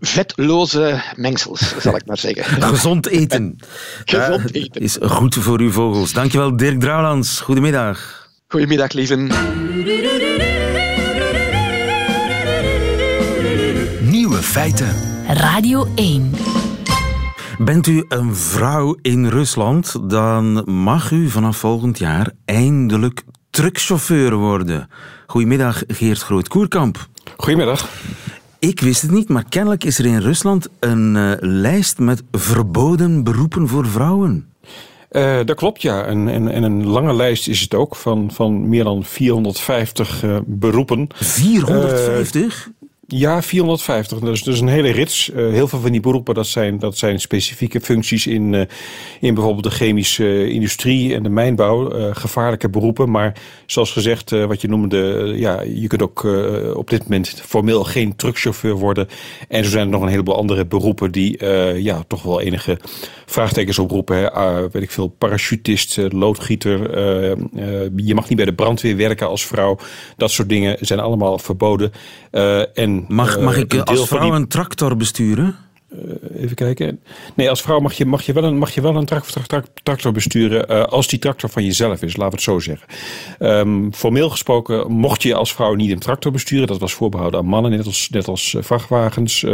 vetloze 0.00 1.02
mengsels, 1.16 1.74
zal 1.78 1.96
ik 1.96 2.06
maar 2.06 2.18
zeggen. 2.18 2.62
Gezond 2.62 3.06
eten. 3.06 3.58
Gezond 4.04 4.54
eten. 4.54 4.80
Is 4.80 4.98
goed 5.02 5.34
voor 5.34 5.60
uw 5.60 5.70
vogels. 5.70 6.12
Dankjewel, 6.12 6.56
Dirk 6.56 6.80
Drouwlands. 6.80 7.40
Goedemiddag. 7.40 8.28
Goedemiddag, 8.48 8.92
lieven. 8.92 9.30
Nieuwe 14.00 14.42
feiten. 14.42 14.96
Radio 15.28 15.88
1. 15.94 16.30
Bent 17.58 17.86
u 17.86 18.04
een 18.08 18.36
vrouw 18.36 18.96
in 19.02 19.26
Rusland, 19.26 20.10
dan 20.10 20.62
mag 20.82 21.10
u 21.10 21.28
vanaf 21.28 21.56
volgend 21.56 21.98
jaar 21.98 22.30
eindelijk 22.44 23.22
truckchauffeur 23.50 24.34
worden. 24.34 24.88
Goedemiddag, 25.26 25.82
Geert 25.86 26.22
Groot-Koerkamp. 26.22 27.08
Goedemiddag. 27.36 27.88
Ik 28.64 28.80
wist 28.80 29.02
het 29.02 29.10
niet, 29.10 29.28
maar 29.28 29.44
kennelijk 29.48 29.84
is 29.84 29.98
er 29.98 30.06
in 30.06 30.18
Rusland 30.18 30.68
een 30.80 31.14
uh, 31.14 31.32
lijst 31.40 31.98
met 31.98 32.22
verboden 32.32 33.24
beroepen 33.24 33.68
voor 33.68 33.86
vrouwen. 33.86 34.52
Uh, 35.10 35.40
dat 35.44 35.56
klopt, 35.56 35.82
ja. 35.82 36.04
En, 36.04 36.28
en, 36.28 36.48
en, 36.48 36.62
een 36.62 36.86
lange 36.86 37.14
lijst 37.14 37.48
is 37.48 37.60
het 37.60 37.74
ook 37.74 37.96
van, 37.96 38.30
van 38.32 38.68
meer 38.68 38.84
dan 38.84 39.04
450 39.04 40.22
uh, 40.22 40.38
beroepen. 40.46 41.08
450? 41.14 42.70
Ja, 43.06 43.42
450. 43.42 44.18
Dus, 44.18 44.42
dus 44.42 44.60
een 44.60 44.68
hele 44.68 44.90
rits. 44.90 45.28
Uh, 45.28 45.52
heel 45.52 45.68
veel 45.68 45.80
van 45.80 45.92
die 45.92 46.00
beroepen 46.00 46.34
dat 46.34 46.46
zijn, 46.46 46.78
dat 46.78 46.96
zijn 46.96 47.20
specifieke 47.20 47.80
functies 47.80 48.26
in, 48.26 48.52
uh, 48.52 48.60
in 49.20 49.34
bijvoorbeeld 49.34 49.64
de 49.64 49.70
chemische 49.70 50.48
industrie 50.48 51.14
en 51.14 51.22
de 51.22 51.28
mijnbouw. 51.28 52.12
Gevaarlijke 52.12 52.68
beroepen. 52.68 53.10
Maar 53.10 53.36
zoals 53.66 53.92
gezegd, 53.92 54.30
wat 54.30 54.60
je 54.60 54.68
noemde, 54.68 55.32
ja, 55.36 55.62
je 55.62 55.86
kunt 55.86 56.02
ook 56.02 56.24
op 56.74 56.90
dit 56.90 57.02
moment 57.02 57.42
formeel 57.44 57.84
geen 57.84 58.16
truckchauffeur 58.16 58.74
worden. 58.74 59.08
En 59.48 59.64
zo 59.64 59.70
zijn 59.70 59.84
er 59.84 59.90
nog 59.90 60.02
een 60.02 60.08
heleboel 60.08 60.36
andere 60.36 60.66
beroepen 60.66 61.12
die 61.12 61.46
ja, 61.82 62.04
toch 62.06 62.22
wel 62.22 62.40
enige 62.40 62.78
vraagtekens 63.26 63.78
oproepen. 63.78 64.16
Hè. 64.16 64.68
weet 64.70 64.82
ik 64.82 64.90
veel, 64.90 65.08
parachutist, 65.08 65.98
loodgieter. 66.08 66.98
je 67.96 68.14
mag 68.14 68.28
niet 68.28 68.36
bij 68.36 68.46
de 68.46 68.54
brandweer 68.54 68.96
werken 68.96 69.28
als 69.28 69.46
vrouw. 69.46 69.78
Dat 70.16 70.30
soort 70.30 70.48
dingen 70.48 70.76
zijn 70.80 71.00
allemaal 71.00 71.38
verboden. 71.38 71.92
en 72.74 73.03
Mag, 73.08 73.40
mag 73.40 73.56
ik 73.56 73.74
als 73.74 74.08
vrouw 74.08 74.34
een 74.34 74.48
tractor 74.48 74.96
besturen? 74.96 75.56
Uh, 76.02 76.42
even 76.42 76.56
kijken. 76.56 77.00
Nee, 77.34 77.50
als 77.50 77.62
vrouw 77.62 77.80
mag 77.80 77.92
je, 77.92 78.06
mag 78.06 78.22
je 78.22 78.32
wel 78.32 78.44
een, 78.44 78.58
mag 78.58 78.74
je 78.74 78.80
wel 78.80 78.96
een 78.96 79.08
tractor 79.82 80.12
besturen 80.12 80.70
uh, 80.70 80.82
als 80.82 81.08
die 81.08 81.18
tractor 81.18 81.50
van 81.50 81.64
jezelf 81.64 82.02
is, 82.02 82.16
laten 82.16 82.24
we 82.24 82.34
het 82.34 82.42
zo 82.42 82.58
zeggen. 82.58 82.86
Um, 83.38 83.94
formeel 83.94 84.30
gesproken 84.30 84.92
mocht 84.92 85.22
je 85.22 85.34
als 85.34 85.54
vrouw 85.54 85.74
niet 85.74 85.90
een 85.90 85.98
tractor 85.98 86.32
besturen. 86.32 86.66
Dat 86.66 86.78
was 86.78 86.92
voorbehouden 86.92 87.40
aan 87.40 87.46
mannen, 87.46 87.70
net 87.70 87.86
als, 87.86 88.08
net 88.10 88.28
als 88.28 88.52
uh, 88.52 88.62
vrachtwagens. 88.62 89.46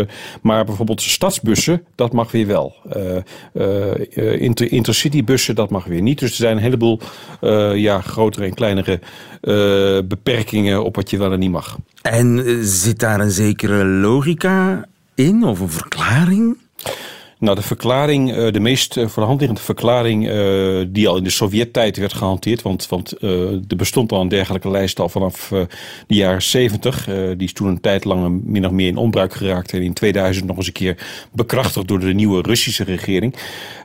maar 0.43 0.65
bijvoorbeeld 0.65 1.03
stadsbussen, 1.03 1.83
dat 1.95 2.13
mag 2.13 2.31
weer 2.31 2.47
wel. 2.47 2.75
inter, 4.39 4.73
intercitybussen, 4.73 5.55
dat 5.55 5.71
mag 5.71 5.85
weer 5.85 6.03
niet. 6.03 6.19
Dus 6.19 6.31
er 6.31 6.37
zijn 6.37 6.57
een 6.57 6.63
heleboel 6.63 7.01
ja, 7.75 8.01
grotere 8.01 8.45
en 8.45 8.55
kleinere 8.55 9.01
beperkingen 10.05 10.85
op 10.85 10.97
wat 10.97 11.11
je 11.11 11.19
wel 11.19 11.33
en 11.33 11.39
niet 11.39 11.51
mag. 11.51 11.79
En 12.03 12.59
zit 12.63 12.99
daar 12.99 13.21
een 13.21 13.31
zekere 13.31 13.85
logica 13.85 14.89
of 15.29 15.61
een 15.61 15.71
verklaring? 15.71 16.57
Nou, 17.39 17.57
de 17.57 17.63
verklaring, 17.63 18.33
eh, 18.33 18.53
de 18.53 18.61
meest 18.61 18.97
eh, 18.97 19.07
voor 19.07 19.23
de 19.27 19.31
liggende 19.31 19.61
verklaring 19.61 20.29
eh, 20.29 20.81
die 20.89 21.09
al 21.09 21.17
in 21.17 21.25
de 21.25 21.31
Sovjet-tijd 21.31 21.97
werd 21.97 22.13
gehanteerd, 22.13 22.63
want, 22.63 22.89
want 22.89 23.23
er 23.23 23.77
bestond 23.77 24.13
al 24.13 24.21
een 24.21 24.29
dergelijke 24.29 24.71
lijst 24.71 25.01
al 25.01 25.09
vanaf 25.09 25.49
de 26.07 26.15
jaren 26.15 26.43
70. 26.43 27.05
die 27.05 27.47
is 27.47 27.53
toen 27.53 27.69
een 27.69 27.81
tijd 27.81 28.05
lang 28.05 28.41
min 28.45 28.67
of 28.67 28.73
meer 28.73 28.87
in 28.87 28.97
onbruik 28.97 29.35
geraakt 29.35 29.73
en 29.73 29.83
in 29.83 29.93
2000 29.93 30.47
nog 30.47 30.57
eens 30.57 30.67
een 30.67 30.73
keer 30.73 31.07
bekrachtigd 31.33 31.89
door 31.89 32.01
de 32.01 32.15
nieuwe 32.15 32.43
Russische 32.43 32.85
regering. 32.85 33.35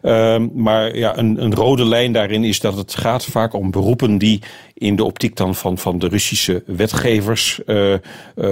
Ehm, 0.02 0.48
maar 0.54 0.98
ja, 0.98 1.18
een, 1.18 1.44
een 1.44 1.56
rode 1.56 1.86
lijn 1.86 2.12
daarin 2.12 2.44
is 2.44 2.60
dat 2.60 2.78
het 2.78 2.96
gaat 2.96 3.26
vaak 3.26 3.54
om 3.54 3.72
beroepen 3.72 4.18
die 4.18 4.42
in 4.78 4.96
de 4.96 5.04
optiek 5.04 5.36
dan 5.36 5.56
van, 5.56 5.78
van 5.78 6.00
de 6.00 6.08
Russische 6.08 6.64
wetgevers 6.66 7.62
uh, 7.66 7.92
uh, 7.92 8.00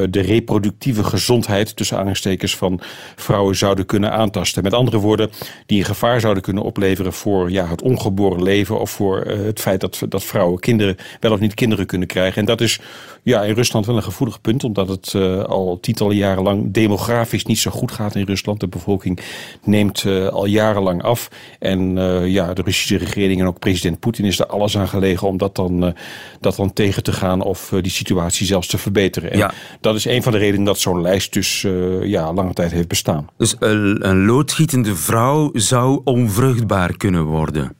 de 0.09 0.21
reproductieve 0.21 1.03
gezondheid 1.03 1.75
tussen 1.75 1.97
aanstekers 1.97 2.55
van 2.55 2.79
vrouwen 3.15 3.55
zouden 3.55 3.85
kunnen 3.85 4.11
aantasten. 4.11 4.63
Met 4.63 4.73
andere 4.73 4.97
woorden, 4.97 5.29
die 5.65 5.79
een 5.79 5.85
gevaar 5.85 6.19
zouden 6.19 6.43
kunnen 6.43 6.63
opleveren 6.63 7.13
voor 7.13 7.51
ja, 7.51 7.67
het 7.67 7.81
ongeboren 7.81 8.43
leven 8.43 8.79
of 8.79 8.91
voor 8.91 9.25
uh, 9.27 9.45
het 9.45 9.59
feit 9.59 9.81
dat, 9.81 10.01
dat 10.09 10.23
vrouwen 10.23 10.59
kinderen 10.59 10.97
wel 11.19 11.31
of 11.31 11.39
niet 11.39 11.53
kinderen 11.53 11.85
kunnen 11.85 12.07
krijgen. 12.07 12.39
En 12.39 12.45
dat 12.45 12.61
is 12.61 12.79
ja, 13.23 13.43
in 13.43 13.53
Rusland 13.53 13.85
wel 13.85 13.95
een 13.95 14.03
gevoelig 14.03 14.41
punt, 14.41 14.63
omdat 14.63 14.87
het 14.87 15.15
al 15.47 15.77
tientallen 15.81 16.15
jaren 16.15 16.43
lang 16.43 16.73
demografisch 16.73 17.45
niet 17.45 17.59
zo 17.59 17.71
goed 17.71 17.91
gaat 17.91 18.15
in 18.15 18.25
Rusland. 18.25 18.59
De 18.59 18.67
bevolking 18.67 19.19
neemt 19.63 20.05
al 20.31 20.45
jarenlang 20.45 21.03
af. 21.03 21.29
En 21.59 21.95
ja, 22.29 22.53
de 22.53 22.61
Russische 22.61 22.97
regering 22.97 23.41
en 23.41 23.47
ook 23.47 23.59
president 23.59 23.99
Poetin 23.99 24.25
is 24.25 24.39
er 24.39 24.45
alles 24.45 24.77
aan 24.77 24.87
gelegen 24.87 25.27
om 25.27 25.37
dat 25.37 25.55
dan 25.55 25.95
dat 26.39 26.55
dan 26.55 26.73
tegen 26.73 27.03
te 27.03 27.11
gaan 27.11 27.41
of 27.41 27.73
die 27.81 27.91
situatie 27.91 28.45
zelfs 28.45 28.67
te 28.67 28.77
verbeteren. 28.77 29.31
En 29.31 29.37
ja. 29.37 29.53
dat 29.81 29.95
is 29.95 30.05
een 30.05 30.23
van 30.23 30.31
de 30.31 30.37
redenen 30.37 30.65
dat 30.65 30.79
zo'n 30.79 31.01
lijst 31.01 31.33
dus 31.33 31.61
ja, 32.01 32.33
lange 32.33 32.53
tijd 32.53 32.71
heeft 32.71 32.87
bestaan. 32.87 33.27
Dus 33.37 33.55
een, 33.59 34.09
een 34.09 34.25
loodgietende 34.25 34.95
vrouw 34.95 35.49
zou 35.53 36.01
onvruchtbaar 36.03 36.97
kunnen 36.97 37.23
worden? 37.23 37.75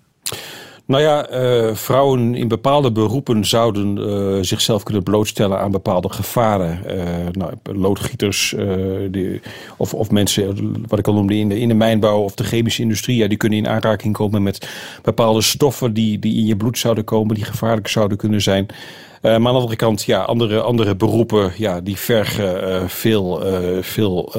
Nou 0.86 1.04
ja, 1.04 1.32
uh, 1.32 1.76
vrouwen 1.76 2.36
in 2.36 2.48
bepaalde 2.48 2.92
beroepen 2.92 3.46
zouden 3.46 3.98
uh, 3.98 4.38
zichzelf 4.42 4.84
kunnen 4.84 5.04
blootstellen 5.04 5.60
aan 5.60 5.72
bepaalde 5.72 6.10
gevaren. 6.10 6.82
Uh, 6.88 7.04
nou, 7.32 7.54
loodgieters 7.64 8.56
die, 9.12 9.42
of, 9.78 9.94
of 9.94 10.12
mensen, 10.12 10.76
wat 10.88 11.00
ik 11.00 11.08
al 11.08 11.14
noemde, 11.14 11.38
in 11.38 11.50
de, 11.50 11.60
in 11.60 11.68
de 11.68 11.74
mijnbouw 11.74 12.20
of 12.20 12.36
de 12.36 12.44
chemische 12.44 12.82
industrie, 12.82 13.18
ja, 13.18 13.28
die 13.28 13.38
kunnen 13.38 13.58
in 13.58 13.68
aanraking 13.68 14.14
komen 14.14 14.44
met 14.44 14.70
bepaalde 15.02 15.42
stoffen 15.42 15.94
die, 15.94 16.20
die 16.20 16.36
in 16.38 16.46
je 16.46 16.58
bloed 16.58 16.78
zouden 16.78 17.04
komen, 17.04 17.36
die 17.36 17.46
gevaarlijk 17.46 17.88
zouden 17.88 18.18
kunnen 18.18 18.42
zijn. 18.42 18.66
maar 19.22 19.34
aan 19.34 19.44
de 19.44 19.50
andere 19.50 19.76
kant, 19.76 20.04
ja, 20.04 20.22
andere, 20.22 20.62
andere 20.62 20.96
beroepen, 20.96 21.52
ja, 21.58 21.82
die 21.82 21.98
vergen 21.98 22.90
veel, 22.90 23.44
veel 23.82 24.34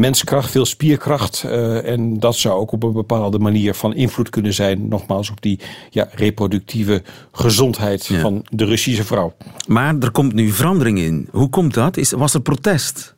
menskracht, 0.00 0.50
veel 0.50 0.64
spierkracht. 0.66 1.42
Uh, 1.46 1.86
en 1.86 2.18
dat 2.18 2.36
zou 2.36 2.60
ook 2.60 2.72
op 2.72 2.82
een 2.82 2.92
bepaalde 2.92 3.38
manier 3.38 3.74
van 3.74 3.94
invloed 3.94 4.28
kunnen 4.28 4.54
zijn, 4.54 4.88
nogmaals, 4.88 5.30
op 5.30 5.42
die 5.42 5.60
ja, 5.90 6.08
reproductieve 6.12 7.02
gezondheid 7.32 8.06
ja. 8.06 8.20
van 8.20 8.46
de 8.48 8.64
Russische 8.64 9.04
vrouw. 9.04 9.32
Maar 9.66 9.94
er 10.00 10.10
komt 10.10 10.34
nu 10.34 10.50
verandering 10.50 10.98
in. 10.98 11.28
Hoe 11.30 11.48
komt 11.48 11.74
dat? 11.74 11.96
Is, 11.96 12.10
was 12.10 12.34
er 12.34 12.40
protest? 12.40 13.14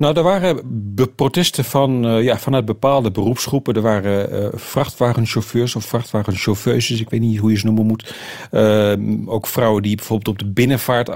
Nou, 0.00 0.16
er 0.16 0.22
waren 0.22 0.60
protesten 1.16 1.64
van, 1.64 2.06
uh, 2.06 2.22
ja, 2.22 2.38
vanuit 2.38 2.64
bepaalde 2.64 3.10
beroepsgroepen. 3.10 3.74
Er 3.74 3.82
waren 3.82 4.32
uh, 4.32 4.48
vrachtwagenchauffeurs 4.54 5.76
of 5.76 5.84
vrachtwagenchauffeuses, 5.84 7.00
ik 7.00 7.10
weet 7.10 7.20
niet 7.20 7.38
hoe 7.38 7.50
je 7.50 7.58
ze 7.58 7.66
noemen 7.66 7.86
moet. 7.86 8.14
Uh, 8.52 8.92
ook 9.26 9.46
vrouwen 9.46 9.82
die 9.82 9.96
bijvoorbeeld 9.96 10.28
op 10.28 10.38
de 10.38 10.52
binnenvaart 10.52 11.08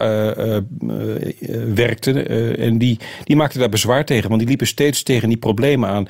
werkten. 1.75 2.29
en 2.59 2.79
die, 2.79 2.99
die 3.25 3.37
maakten 3.37 3.61
daar 3.61 3.69
bezwaar 3.69 4.05
tegen, 4.05 4.29
want 4.29 4.39
die 4.41 4.49
liepen 4.49 4.67
steeds 4.67 5.03
tegen 5.03 5.29
die 5.29 5.39
problemen 5.39 5.89
aan. 5.89 6.07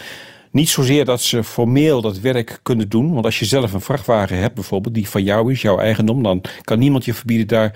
Niet 0.50 0.68
zozeer 0.68 1.04
dat 1.04 1.20
ze 1.20 1.44
formeel 1.44 2.00
dat 2.00 2.20
werk 2.20 2.58
kunnen 2.62 2.88
doen. 2.88 3.12
Want 3.12 3.24
als 3.24 3.38
je 3.38 3.44
zelf 3.44 3.72
een 3.72 3.80
vrachtwagen 3.80 4.38
hebt 4.38 4.54
bijvoorbeeld, 4.54 4.94
die 4.94 5.08
van 5.08 5.22
jou 5.22 5.52
is, 5.52 5.62
jouw 5.62 5.78
eigendom, 5.78 6.22
dan 6.22 6.42
kan 6.62 6.78
niemand 6.78 7.04
je 7.04 7.14
verbieden 7.14 7.46
daar 7.46 7.72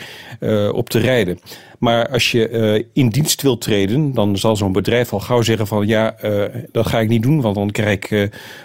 op 0.73 0.89
te 0.91 0.99
rijden. 0.99 1.39
Maar 1.79 2.09
als 2.09 2.31
je 2.31 2.51
uh, 2.51 2.85
in 2.93 3.09
dienst 3.09 3.43
wilt 3.43 3.61
treden, 3.61 4.15
dan 4.15 4.37
zal 4.37 4.57
zo'n 4.57 4.73
bedrijf 4.73 5.13
al 5.13 5.21
gauw 5.21 5.43
zeggen 5.43 5.67
van 5.67 5.87
ja, 5.87 6.15
uh, 6.25 6.45
dat 6.73 6.87
ga 6.87 7.01
ik 7.01 7.09
niet 7.09 7.23
doen, 7.23 7.41
want 7.41 7.55
dan, 7.55 7.71
krijg 7.71 7.95
ik, 7.95 8.11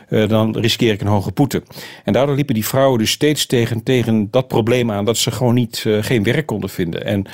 uh, 0.10 0.28
dan 0.28 0.58
riskeer 0.58 0.94
ik 0.94 1.02
een 1.02 1.08
hoge 1.08 1.32
boete. 1.32 1.64
En 2.04 2.14
daardoor 2.14 2.36
liepen 2.36 2.54
die 2.54 2.68
vrouwen 2.68 3.00
dus 3.00 3.12
steeds 3.12 3.46
tegen, 3.46 3.84
tegen 3.84 4.28
dat 4.32 4.48
probleem 4.48 4.92
aan 4.92 5.06
dat 5.06 5.18
ze 5.18 5.32
gewoon 5.32 5.54
niet, 5.54 5.86
geen 6.02 6.24
werk 6.24 6.46
konden 6.46 6.70
vinden. 6.70 7.06
En 7.06 7.26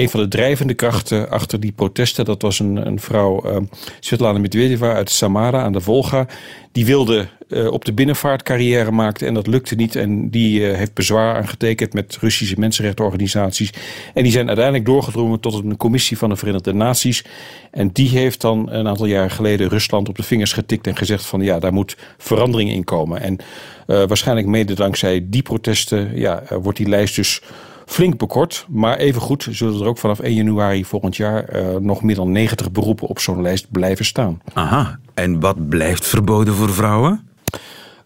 een 0.00 0.08
van 0.08 0.20
de 0.20 0.28
drijvende 0.28 0.74
krachten 0.74 1.30
achter 1.30 1.60
die 1.60 1.72
protesten, 1.72 2.24
dat 2.24 2.42
was 2.42 2.58
een, 2.58 2.86
een 2.86 3.00
vrouw, 3.00 3.66
Svetlana 4.00 4.38
Medvedeva 4.38 4.92
uit 4.92 5.10
Samara 5.10 5.62
aan 5.62 5.72
de 5.72 5.80
Volga. 5.80 6.26
Die 6.72 6.86
wilde 6.86 7.28
uh, 7.54 7.72
op 7.72 7.84
de 7.84 7.92
binnenvaart 7.92 8.42
carrière 8.42 8.90
maakte 8.90 9.26
en 9.26 9.34
dat 9.34 9.46
lukte 9.46 9.74
niet. 9.74 9.96
En 9.96 10.30
die 10.30 10.60
uh, 10.60 10.76
heeft 10.76 10.94
bezwaar 10.94 11.36
aangetekend 11.36 11.92
met 11.92 12.16
Russische 12.20 12.54
mensenrechtenorganisaties. 12.58 13.72
En 14.14 14.22
die 14.22 14.32
zijn 14.32 14.46
uiteindelijk 14.46 14.86
doorgedrongen 14.86 15.40
tot 15.40 15.64
een 15.64 15.76
commissie 15.76 16.18
van 16.18 16.28
de 16.28 16.36
Verenigde 16.36 16.72
Naties. 16.72 17.24
En 17.70 17.90
die 17.92 18.08
heeft 18.08 18.40
dan 18.40 18.70
een 18.70 18.88
aantal 18.88 19.06
jaar 19.06 19.30
geleden 19.30 19.68
Rusland 19.68 20.08
op 20.08 20.16
de 20.16 20.22
vingers 20.22 20.52
getikt 20.52 20.86
en 20.86 20.96
gezegd 20.96 21.26
van 21.26 21.40
ja, 21.40 21.58
daar 21.58 21.72
moet 21.72 21.96
verandering 22.18 22.70
in 22.70 22.84
komen. 22.84 23.20
En 23.20 23.38
uh, 23.86 24.04
waarschijnlijk 24.06 24.46
mede 24.46 24.74
dankzij 24.74 25.26
die 25.28 25.42
protesten 25.42 26.18
ja, 26.18 26.42
wordt 26.62 26.78
die 26.78 26.88
lijst 26.88 27.16
dus 27.16 27.42
flink 27.86 28.18
bekort. 28.18 28.66
Maar 28.68 28.96
evengoed 28.96 29.46
zullen 29.50 29.80
er 29.80 29.86
ook 29.86 29.98
vanaf 29.98 30.20
1 30.20 30.34
januari 30.34 30.84
volgend 30.84 31.16
jaar 31.16 31.48
nog 31.80 32.02
meer 32.02 32.14
dan 32.14 32.32
90 32.32 32.72
beroepen 32.72 33.08
op 33.08 33.18
zo'n 33.18 33.42
lijst 33.42 33.70
blijven 33.70 34.04
staan. 34.04 34.40
Aha, 34.52 34.98
en 35.14 35.40
wat 35.40 35.68
blijft 35.68 36.06
verboden 36.06 36.54
voor 36.54 36.72
vrouwen? 36.72 37.33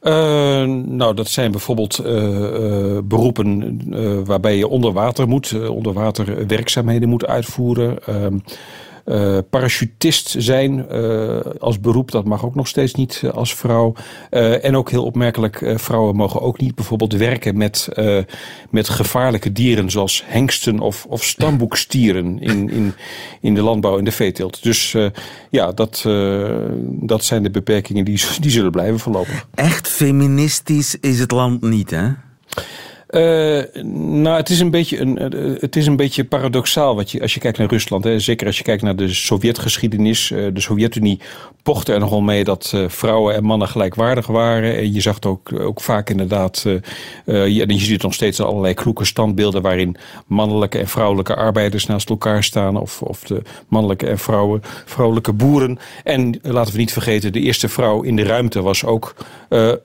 Uh, 0.03 0.13
nou, 0.85 1.15
dat 1.15 1.29
zijn 1.29 1.51
bijvoorbeeld 1.51 2.01
uh, 2.05 2.15
uh, 2.15 2.99
beroepen 3.05 3.81
waarbij 4.25 4.57
je 4.57 4.69
onder 4.69 4.93
water 4.93 5.29
moet, 5.29 5.69
onder 5.69 5.93
water 5.93 6.47
werkzaamheden 6.47 7.09
moet 7.09 7.27
uitvoeren. 7.27 7.99
Uh, 9.09 9.39
parachutist 9.51 10.35
zijn 10.39 10.87
uh, 10.93 11.39
als 11.59 11.81
beroep, 11.81 12.11
dat 12.11 12.25
mag 12.25 12.45
ook 12.45 12.55
nog 12.55 12.69
steeds 12.69 12.95
niet 12.95 13.21
uh, 13.25 13.31
als 13.31 13.55
vrouw. 13.55 13.95
en 14.31 14.77
ook 14.77 14.91
heel 14.91 15.05
opmerkelijk, 15.05 15.73
vrouwen 15.77 16.17
mogen 16.17 16.41
ook 16.41 16.61
niet 16.61 16.75
bijvoorbeeld 16.75 17.13
werken 17.13 17.57
met, 17.57 17.89
met 18.71 18.89
gevaarlijke 18.89 19.53
dieren 19.53 19.91
zoals 19.91 20.23
hengsten 20.27 20.79
of, 20.79 21.07
of 21.09 21.25
stamboekstieren 21.25 22.41
in, 22.41 22.71
in, 22.71 22.95
in 23.41 23.55
de 23.55 23.63
landbouw 23.63 23.99
en 23.99 24.05
de 24.05 24.13
veeteelt. 24.13 24.63
Dus 24.63 24.97
ja, 25.51 25.73
dat, 25.73 26.03
dat 26.85 27.25
zijn 27.25 27.43
de 27.43 27.51
beperkingen 27.51 28.05
die, 28.05 28.23
die 28.41 28.51
zullen 28.51 28.71
blijven 28.71 28.99
voorlopig. 28.99 29.47
Echt 29.55 29.89
feministisch 29.89 30.97
is 31.01 31.19
het 31.19 31.31
land 31.31 31.63
niet, 31.63 31.91
hè? 31.91 32.07
Uh, 33.11 33.83
nou, 33.83 34.37
het 34.37 34.49
is 34.49 34.61
een 34.61 34.71
beetje, 34.71 35.01
een, 35.01 35.35
uh, 35.35 35.61
het 35.61 35.77
is 35.77 35.87
een 35.87 35.97
beetje 35.97 36.25
paradoxaal 36.25 36.97
wat 36.97 37.11
je, 37.11 37.21
als 37.21 37.35
je 37.35 37.41
kijkt 37.41 37.59
naar 37.59 37.69
Rusland. 37.69 38.05
Hè, 38.05 38.19
zeker 38.19 38.47
als 38.47 38.59
je 38.59 38.63
kijkt 38.63 38.83
naar 38.83 38.97
de 38.97 39.15
Sovjetgeschiedenis. 39.15 40.31
Uh, 40.31 40.47
de 40.53 40.61
Sovjet-Unie 40.61 41.21
pochte 41.63 41.93
er 41.93 41.99
nogal 42.01 42.21
mee 42.21 42.45
dat 42.45 42.75
vrouwen 42.87 43.35
en 43.35 43.45
mannen 43.45 43.69
gelijkwaardig 43.69 44.27
waren. 44.27 44.77
En 44.77 44.93
je 44.93 45.01
zag 45.01 45.23
ook, 45.23 45.53
ook 45.61 45.81
vaak 45.81 46.11
inderdaad. 46.11 46.63
je, 47.25 47.65
je 47.67 47.79
ziet 47.79 48.03
nog 48.03 48.15
steeds 48.15 48.41
allerlei 48.41 48.75
kloeke 48.75 49.05
standbeelden 49.05 49.63
waarin 49.63 49.97
mannelijke 50.27 50.79
en 50.79 50.89
vrouwelijke 50.89 51.35
arbeiders 51.37 51.87
naast 51.87 52.09
elkaar 52.09 52.45
staan. 52.45 52.77
Of, 52.77 53.03
of 53.03 53.23
de 53.23 53.43
mannelijke 53.69 54.07
en 54.07 54.19
vrouwen, 54.19 54.63
vrouwelijke 54.85 55.33
boeren. 55.33 55.79
En 56.05 56.39
laten 56.43 56.73
we 56.73 56.79
niet 56.79 56.93
vergeten, 56.93 57.33
de 57.33 57.41
eerste 57.41 57.69
vrouw 57.69 58.03
in 58.03 58.17
de 58.17 58.23
ruimte 58.23 58.63
was 58.63 58.85
ook 58.85 59.15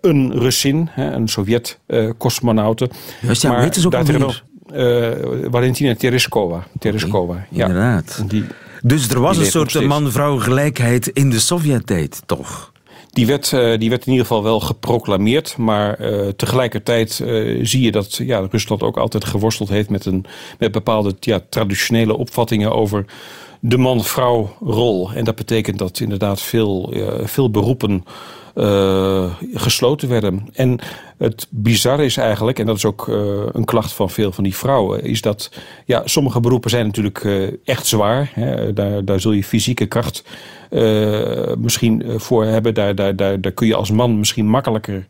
een 0.02 0.34
Russin, 0.34 0.90
hè, 0.92 1.12
een 1.12 1.28
Sovjet-cosmonaute. 1.28 2.90
Juist, 3.22 3.42
ja, 3.42 3.52
maar 3.52 3.74
ze 3.74 3.86
ook 3.86 3.94
alweer? 3.94 4.44
Uh, 4.74 5.50
Valentina 5.52 5.96
Tereshkova. 5.96 6.68
Tereshkova, 6.80 7.34
okay, 7.34 7.46
ja. 7.50 7.66
Inderdaad. 7.68 8.24
Die, 8.28 8.46
dus 8.82 9.10
er 9.10 9.20
was 9.20 9.38
een 9.38 9.46
soort 9.46 9.86
man-vrouw 9.86 10.40
gelijkheid 10.40 11.08
in 11.08 11.30
de 11.30 11.40
Sovjet-tijd, 11.40 12.22
toch? 12.26 12.72
Die 13.10 13.26
werd, 13.26 13.52
uh, 13.52 13.78
die 13.78 13.90
werd 13.90 14.06
in 14.06 14.12
ieder 14.12 14.28
geval 14.28 14.44
wel 14.44 14.60
geproclameerd. 14.60 15.58
Maar 15.58 16.02
uh, 16.02 16.28
tegelijkertijd 16.28 17.20
uh, 17.24 17.60
zie 17.66 17.82
je 17.82 17.92
dat 17.92 18.16
ja, 18.16 18.48
Rusland 18.52 18.84
ook 18.84 18.98
altijd 18.98 19.26
geworsteld 19.26 19.70
heeft 19.70 19.90
met, 19.90 20.06
een, 20.06 20.26
met 20.60 20.72
bepaalde 20.72 21.16
ja, 21.20 21.40
traditionele 21.50 22.18
opvattingen 22.18 22.72
over 22.72 23.06
de 23.60 23.78
man-vrouw 23.78 24.56
rol. 24.60 25.12
En 25.12 25.24
dat 25.24 25.36
betekent 25.36 25.78
dat 25.78 26.00
inderdaad 26.00 26.42
veel, 26.42 26.94
veel 27.24 27.50
beroepen 27.50 28.04
uh, 28.56 29.34
gesloten 29.54 30.10
werden. 30.10 30.48
En 30.54 30.80
het 31.18 31.48
bizarre 31.50 32.06
is 32.06 32.18
eigenlijk, 32.18 32.60
en 32.60 32.66
dat 32.66 32.76
is 32.76 32.86
ook 32.86 33.08
uh, 33.08 33.16
een 33.52 33.66
klacht 33.66 33.94
van 33.94 34.10
veel 34.10 34.32
van 34.32 34.44
die 34.44 34.56
vrouwen, 34.56 35.04
is 35.04 35.22
dat 35.22 35.52
ja, 35.86 36.02
sommige 36.06 36.40
beroepen 36.40 36.70
zijn 36.70 36.86
natuurlijk 36.86 37.24
uh, 37.24 37.54
echt 37.64 37.86
zwaar. 37.86 38.32
Hè. 38.34 38.74
Daar, 38.74 39.06
daar 39.06 39.20
zul 39.20 39.32
je 39.32 39.44
fysieke 39.44 39.86
kracht 39.86 40.24
misschien 41.58 42.04
voor 42.16 42.46
hebben. 42.46 42.74
Daar, 42.74 42.96
daar, 42.96 43.16
daar, 43.16 43.42
daar 43.42 43.52
kun 43.52 43.68
je 43.68 43.76
als 43.76 43.92
man 43.92 44.18
misschien 44.18 44.48
makkelijker 44.48 45.08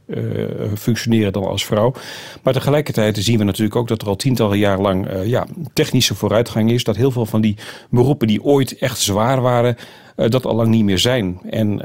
functioneren 0.75 1.33
dan 1.33 1.43
als 1.43 1.65
vrouw. 1.65 1.93
Maar 2.41 2.53
tegelijkertijd 2.53 3.17
zien 3.17 3.37
we 3.37 3.43
natuurlijk 3.43 3.75
ook 3.75 3.87
dat 3.87 4.01
er 4.01 4.07
al 4.07 4.15
tientallen 4.15 4.57
jaar 4.57 4.79
lang 4.79 5.07
ja, 5.25 5.47
technische 5.73 6.15
vooruitgang 6.15 6.71
is. 6.71 6.83
Dat 6.83 6.95
heel 6.95 7.11
veel 7.11 7.25
van 7.25 7.41
die 7.41 7.57
beroepen 7.89 8.27
die 8.27 8.43
ooit 8.43 8.77
echt 8.77 8.99
zwaar 8.99 9.41
waren, 9.41 9.75
dat 10.15 10.45
al 10.45 10.55
lang 10.55 10.69
niet 10.69 10.83
meer 10.83 10.99
zijn. 10.99 11.39
En 11.49 11.81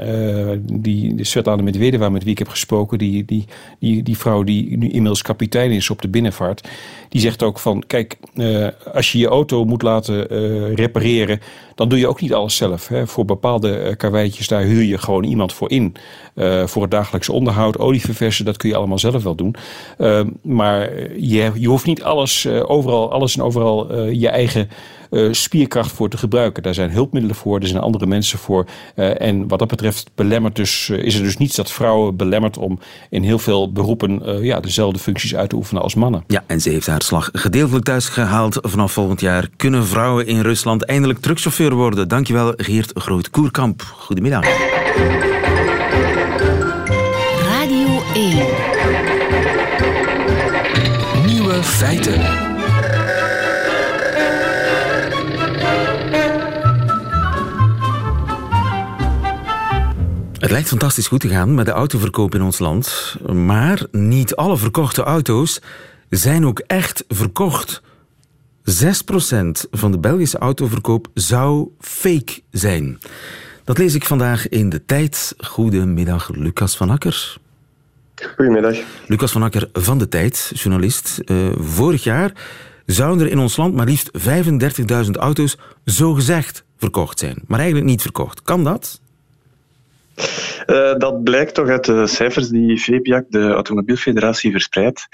die 0.81 1.25
Svetlana 1.25 1.61
Medvedeva, 1.61 2.09
met 2.09 2.23
wie 2.23 2.31
ik 2.31 2.39
heb 2.39 2.49
gesproken, 2.49 2.97
die, 2.97 3.25
die, 3.25 3.45
die, 3.79 4.03
die 4.03 4.17
vrouw 4.19 4.43
die 4.43 4.77
nu 4.77 4.87
inmiddels 4.87 5.21
kapitein 5.21 5.71
is 5.71 5.89
op 5.89 6.01
de 6.01 6.07
binnenvaart, 6.07 6.67
die 7.09 7.21
zegt 7.21 7.43
ook 7.43 7.59
van, 7.59 7.83
kijk, 7.87 8.17
uh, 8.35 8.67
als 8.93 9.11
je 9.11 9.17
je 9.17 9.27
auto 9.27 9.65
moet 9.65 9.81
laten 9.81 10.27
repareren, 10.75 11.39
dan 11.75 11.89
doe 11.89 11.99
je 11.99 12.07
ook 12.07 12.21
niet 12.21 12.33
alles 12.33 12.55
zelf. 12.55 12.87
Hè. 12.87 13.07
Voor 13.07 13.25
bepaalde 13.25 13.95
karweitjes, 13.95 14.47
daar 14.47 14.61
huur 14.61 14.83
je 14.83 14.97
gewoon 14.97 15.23
iemand 15.23 15.53
voor 15.53 15.71
in. 15.71 15.95
voor 16.65 16.81
het 16.81 16.91
dagelijks 16.91 17.29
onderhoud, 17.29 17.77
olieverversen, 17.79 18.45
dat 18.45 18.57
kun 18.57 18.69
je 18.69 18.75
allemaal 18.75 18.99
zelf 18.99 19.23
wel 19.23 19.35
doen. 19.35 19.55
maar 20.41 21.01
je, 21.17 21.51
je 21.55 21.67
hoeft 21.67 21.85
niet 21.85 22.03
alles, 22.03 22.47
overal, 22.47 23.11
alles 23.11 23.35
en 23.35 23.43
overal 23.43 24.05
je 24.05 24.29
eigen 24.29 24.69
uh, 25.09 25.33
spierkracht 25.33 25.91
voor 25.91 26.09
te 26.09 26.17
gebruiken. 26.17 26.63
Daar 26.63 26.73
zijn 26.73 26.91
hulpmiddelen 26.91 27.35
voor, 27.35 27.59
er 27.59 27.67
zijn 27.67 27.81
andere 27.81 28.05
mensen 28.05 28.39
voor. 28.39 28.65
Uh, 28.95 29.21
en 29.21 29.47
wat 29.47 29.59
dat 29.59 29.67
betreft 29.67 30.09
belemmert 30.15 30.55
dus, 30.55 30.87
uh, 30.87 31.03
is 31.03 31.15
er 31.15 31.23
dus 31.23 31.37
niets 31.37 31.55
dat 31.55 31.71
vrouwen 31.71 32.15
belemmert 32.15 32.57
om 32.57 32.79
in 33.09 33.23
heel 33.23 33.39
veel 33.39 33.71
beroepen 33.71 34.43
ja, 34.43 34.59
dezelfde 34.59 34.99
functies 34.99 35.35
uit 35.35 35.49
te 35.49 35.55
oefenen 35.55 35.81
als 35.81 35.95
mannen. 35.95 36.23
Ja, 36.27 36.43
en 36.47 36.61
ze 36.61 36.69
heeft 36.69 36.87
haar 36.87 37.01
slag 37.01 37.29
gedeeltelijk 37.33 37.85
thuis 37.85 38.09
gehaald. 38.09 38.57
Vanaf 38.61 38.91
volgend 38.91 39.21
jaar 39.21 39.47
kunnen 39.55 39.85
vrouwen 39.85 40.27
in 40.27 40.41
Rusland 40.41 40.85
eindelijk 40.85 41.19
truckchauffeur 41.19 41.73
worden. 41.73 42.07
Dankjewel 42.07 42.53
Geert 42.57 42.91
Groot-Koerkamp. 42.93 43.81
Goedemiddag. 43.81 44.45
Radio 47.43 48.01
1. 48.13 48.45
Nieuwe 51.25 51.63
feiten. 51.63 52.48
Fantastisch 60.67 61.07
goed 61.07 61.19
te 61.19 61.27
gaan 61.27 61.53
met 61.53 61.65
de 61.65 61.71
autoverkoop 61.71 62.35
in 62.35 62.41
ons 62.41 62.59
land. 62.59 63.15
Maar 63.33 63.85
niet 63.91 64.35
alle 64.35 64.57
verkochte 64.57 65.03
auto's 65.03 65.61
zijn 66.09 66.45
ook 66.45 66.59
echt 66.59 67.03
verkocht. 67.07 67.81
6% 68.61 69.69
van 69.71 69.91
de 69.91 69.99
Belgische 69.99 70.37
autoverkoop 70.37 71.07
zou 71.13 71.69
fake 71.79 72.41
zijn. 72.51 72.97
Dat 73.63 73.77
lees 73.77 73.95
ik 73.95 74.05
vandaag 74.05 74.49
in 74.49 74.69
de 74.69 74.85
tijd. 74.85 75.35
Goedemiddag, 75.37 76.29
Lucas 76.33 76.77
van 76.77 76.89
Akker. 76.89 77.37
Goedemiddag. 78.35 78.77
Lucas 79.07 79.31
van 79.31 79.43
Akker 79.43 79.69
van 79.73 79.97
de 79.97 80.07
Tijd, 80.07 80.51
journalist. 80.53 81.21
Uh, 81.25 81.49
vorig 81.57 82.03
jaar 82.03 82.31
zouden 82.85 83.25
er 83.25 83.31
in 83.31 83.39
ons 83.39 83.57
land 83.57 83.75
maar 83.75 83.85
liefst 83.85 84.11
35.000 85.05 85.11
auto's 85.11 85.57
zogezegd 85.83 86.63
verkocht 86.77 87.19
zijn. 87.19 87.43
Maar 87.47 87.59
eigenlijk 87.59 87.89
niet 87.89 88.01
verkocht. 88.01 88.41
Kan 88.41 88.63
dat? 88.63 89.01
Uh, 90.67 90.95
dat 91.05 91.23
blijkt 91.23 91.53
toch 91.53 91.67
uit 91.67 91.85
de 91.85 92.07
cijfers 92.07 92.49
die 92.49 92.81
VPIAC, 92.81 93.25
de 93.29 93.51
Automobielfederatie, 93.51 94.51
verspreidt. 94.51 95.07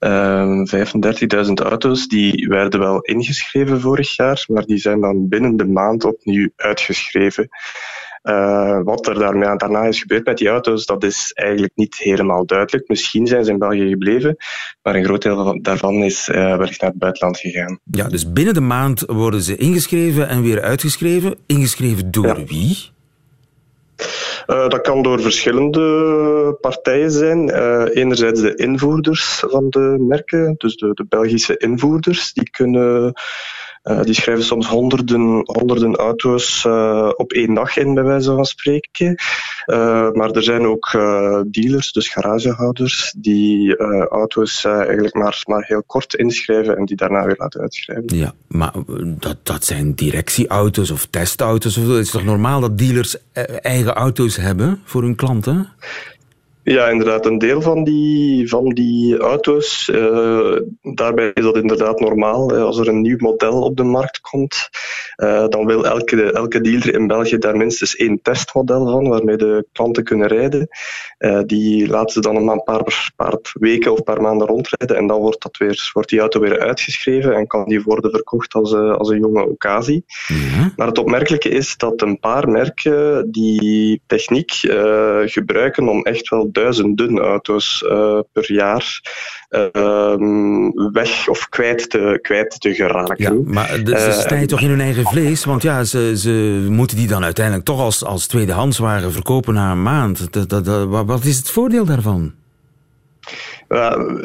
Uh, 0.00 0.40
ehm, 0.40 0.66
35.000 1.46 1.52
auto's 1.52 2.08
die 2.08 2.48
werden 2.48 2.80
wel 2.80 3.00
ingeschreven 3.00 3.80
vorig 3.80 4.16
jaar, 4.16 4.44
maar 4.46 4.64
die 4.64 4.78
zijn 4.78 5.00
dan 5.00 5.28
binnen 5.28 5.56
de 5.56 5.66
maand 5.66 6.04
opnieuw 6.04 6.48
uitgeschreven. 6.56 7.48
Uh, 8.22 8.80
wat 8.82 9.06
er 9.06 9.18
daarmee, 9.18 9.56
daarna 9.56 9.82
is 9.82 10.00
gebeurd 10.00 10.24
met 10.24 10.38
die 10.38 10.48
auto's, 10.48 10.86
dat 10.86 11.04
is 11.04 11.30
eigenlijk 11.34 11.72
niet 11.74 11.96
helemaal 11.96 12.46
duidelijk. 12.46 12.88
Misschien 12.88 13.26
zijn 13.26 13.44
ze 13.44 13.50
in 13.50 13.58
België 13.58 13.88
gebleven, 13.88 14.36
maar 14.82 14.94
een 14.94 15.04
groot 15.04 15.22
deel 15.22 15.62
daarvan 15.62 15.94
is 15.94 16.28
uh, 16.28 16.56
wellicht 16.56 16.80
naar 16.80 16.90
het 16.90 16.98
buitenland 16.98 17.38
gegaan. 17.38 17.78
Ja, 17.84 18.08
dus 18.08 18.32
binnen 18.32 18.54
de 18.54 18.60
maand 18.60 19.04
worden 19.06 19.42
ze 19.42 19.56
ingeschreven 19.56 20.28
en 20.28 20.42
weer 20.42 20.62
uitgeschreven. 20.62 21.36
Ingeschreven 21.46 22.10
door 22.10 22.38
ja. 22.38 22.44
wie? 22.44 22.96
Uh, 24.50 24.68
dat 24.68 24.80
kan 24.80 25.02
door 25.02 25.20
verschillende 25.20 26.56
partijen 26.60 27.10
zijn. 27.10 27.48
Uh, 27.48 27.84
enerzijds 27.92 28.40
de 28.40 28.54
invoerders 28.54 29.42
van 29.46 29.70
de 29.70 29.96
merken, 29.98 30.54
dus 30.58 30.76
de, 30.76 30.90
de 30.94 31.04
Belgische 31.08 31.56
invoerders, 31.56 32.32
die 32.32 32.50
kunnen 32.50 33.12
uh, 33.84 34.02
die 34.02 34.14
schrijven 34.14 34.44
soms 34.44 34.66
honderden, 34.66 35.40
honderden 35.44 35.96
auto's 35.96 36.64
uh, 36.64 37.10
op 37.16 37.32
één 37.32 37.54
dag 37.54 37.76
in, 37.76 37.94
bij 37.94 38.04
wijze 38.04 38.34
van 38.34 38.44
spreken. 38.44 39.14
Uh, 39.66 40.10
maar 40.10 40.30
er 40.30 40.42
zijn 40.42 40.66
ook 40.66 40.90
dealers, 41.50 41.92
dus 41.92 42.08
garagehouders, 42.08 43.14
die 43.18 43.76
auto's 44.08 44.64
eigenlijk 44.64 45.14
maar, 45.14 45.42
maar 45.46 45.64
heel 45.66 45.82
kort 45.86 46.14
inschrijven 46.14 46.76
en 46.76 46.84
die 46.84 46.96
daarna 46.96 47.24
weer 47.24 47.36
laten 47.38 47.60
uitschrijven. 47.60 48.16
Ja, 48.16 48.32
maar 48.48 48.72
dat, 49.18 49.36
dat 49.42 49.64
zijn 49.64 49.94
directieauto's 49.94 50.90
of 50.90 51.06
testauto's. 51.06 51.76
Het 51.76 51.88
is 51.88 52.10
toch 52.10 52.24
normaal 52.24 52.60
dat 52.60 52.78
dealers 52.78 53.16
eigen 53.62 53.92
auto's 53.92 54.36
hebben 54.36 54.80
voor 54.84 55.02
hun 55.02 55.16
klanten? 55.16 55.68
Ja, 56.68 56.88
inderdaad. 56.88 57.26
Een 57.26 57.38
deel 57.38 57.62
van 57.62 57.84
die, 57.84 58.48
van 58.48 58.68
die 58.68 59.16
auto's, 59.16 59.90
uh, 59.94 60.56
daarbij 60.82 61.30
is 61.34 61.42
dat 61.42 61.56
inderdaad 61.56 62.00
normaal. 62.00 62.56
Als 62.56 62.78
er 62.78 62.88
een 62.88 63.00
nieuw 63.00 63.16
model 63.18 63.62
op 63.62 63.76
de 63.76 63.82
markt 63.82 64.20
komt, 64.20 64.68
uh, 65.16 65.48
dan 65.48 65.66
wil 65.66 65.86
elke, 65.86 66.32
elke 66.32 66.60
dealer 66.60 66.94
in 66.94 67.06
België 67.06 67.38
daar 67.38 67.56
minstens 67.56 67.96
één 67.96 68.22
testmodel 68.22 68.90
van, 68.90 69.08
waarmee 69.08 69.36
de 69.36 69.66
klanten 69.72 70.04
kunnen 70.04 70.26
rijden. 70.26 70.68
Uh, 71.18 71.40
die 71.46 71.88
laten 71.88 72.12
ze 72.12 72.20
dan 72.20 72.36
een 72.36 72.62
paar, 72.62 73.12
paar 73.16 73.38
weken 73.52 73.92
of 73.92 74.02
paar 74.02 74.20
maanden 74.20 74.46
rondrijden 74.46 74.96
en 74.96 75.06
dan 75.06 75.20
wordt, 75.20 75.42
dat 75.42 75.56
weer, 75.56 75.90
wordt 75.92 76.08
die 76.08 76.20
auto 76.20 76.40
weer 76.40 76.60
uitgeschreven 76.60 77.34
en 77.34 77.46
kan 77.46 77.68
die 77.68 77.82
worden 77.82 78.10
verkocht 78.10 78.54
als, 78.54 78.74
als 78.74 79.08
een 79.08 79.20
jonge 79.20 79.48
occasie. 79.48 80.04
Ja. 80.26 80.72
Maar 80.76 80.86
het 80.86 80.98
opmerkelijke 80.98 81.48
is 81.48 81.76
dat 81.76 82.02
een 82.02 82.18
paar 82.18 82.48
merken 82.48 83.30
die 83.30 84.02
techniek 84.06 84.52
gebruiken 85.24 85.88
om 85.88 86.02
echt 86.02 86.28
wel 86.28 86.50
duizenden 86.58 87.18
auto's 87.18 87.84
uh, 87.86 88.18
per 88.32 88.52
jaar 88.52 89.00
uh, 89.50 90.14
weg 90.92 91.28
of 91.28 91.48
kwijt 91.48 91.90
te, 91.90 92.18
kwijt 92.22 92.60
te 92.60 92.74
geraken. 92.74 93.16
Ja, 93.16 93.52
maar 93.52 93.68
ze 93.84 94.06
uh, 94.08 94.12
snijden 94.12 94.48
toch 94.48 94.60
in 94.60 94.68
hun 94.68 94.80
eigen 94.80 95.04
vlees? 95.04 95.44
Want 95.44 95.62
ja, 95.62 95.84
ze, 95.84 96.12
ze 96.16 96.66
moeten 96.70 96.96
die 96.96 97.08
dan 97.08 97.24
uiteindelijk 97.24 97.64
toch 97.64 97.80
als, 97.80 98.04
als 98.04 98.26
tweedehandswaren 98.26 99.12
verkopen 99.12 99.54
na 99.54 99.72
een 99.72 99.82
maand. 99.82 100.32
Dat, 100.32 100.48
dat, 100.48 100.64
dat, 100.64 101.06
wat 101.06 101.24
is 101.24 101.36
het 101.36 101.50
voordeel 101.50 101.84
daarvan? 101.84 102.32
Uh, 103.68 104.24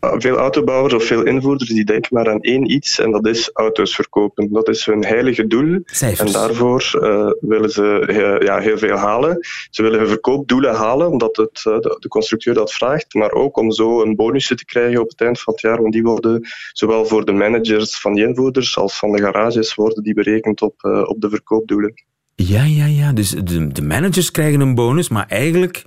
veel 0.00 0.36
autobouwers 0.36 0.94
of 0.94 1.04
veel 1.04 1.22
invoerders 1.22 1.70
die 1.70 1.84
denken 1.84 2.14
maar 2.14 2.28
aan 2.28 2.40
één 2.40 2.70
iets 2.70 2.98
en 2.98 3.10
dat 3.10 3.26
is 3.26 3.50
auto's 3.52 3.94
verkopen. 3.94 4.52
Dat 4.52 4.68
is 4.68 4.86
hun 4.86 5.04
heilige 5.04 5.46
doel. 5.46 5.80
Cijfers. 5.84 6.34
En 6.34 6.40
daarvoor 6.40 6.90
uh, 6.94 7.30
willen 7.40 7.70
ze 7.70 8.38
ja, 8.42 8.58
heel 8.58 8.78
veel 8.78 8.96
halen. 8.96 9.38
Ze 9.70 9.82
willen 9.82 9.98
hun 9.98 10.08
verkoopdoelen 10.08 10.74
halen 10.74 11.10
omdat 11.10 11.36
het, 11.36 11.60
de, 11.62 11.96
de, 12.00 12.08
constructeur 12.08 12.54
dat 12.54 12.72
vraagt, 12.72 13.14
maar 13.14 13.32
ook 13.32 13.56
om 13.56 13.72
zo 13.72 14.02
een 14.02 14.16
bonus 14.16 14.46
te 14.46 14.64
krijgen 14.64 15.00
op 15.00 15.08
het 15.08 15.20
eind 15.20 15.40
van 15.40 15.52
het 15.52 15.62
jaar. 15.62 15.80
Want 15.80 15.92
die 15.92 16.02
worden 16.02 16.48
zowel 16.72 17.04
voor 17.04 17.24
de 17.24 17.32
managers 17.32 18.00
van 18.00 18.14
die 18.14 18.26
invoerders 18.26 18.76
als 18.76 18.98
van 18.98 19.12
de 19.12 19.22
garages 19.22 19.74
worden 19.74 20.02
die 20.02 20.14
berekend 20.14 20.62
op, 20.62 21.04
op 21.06 21.20
de 21.20 21.28
verkoopdoelen. 21.28 21.94
Ja, 22.34 22.64
ja, 22.64 22.86
ja. 22.86 23.12
Dus 23.12 23.30
de, 23.30 23.68
de 23.68 23.82
managers 23.82 24.30
krijgen 24.30 24.60
een 24.60 24.74
bonus, 24.74 25.08
maar 25.08 25.26
eigenlijk 25.28 25.84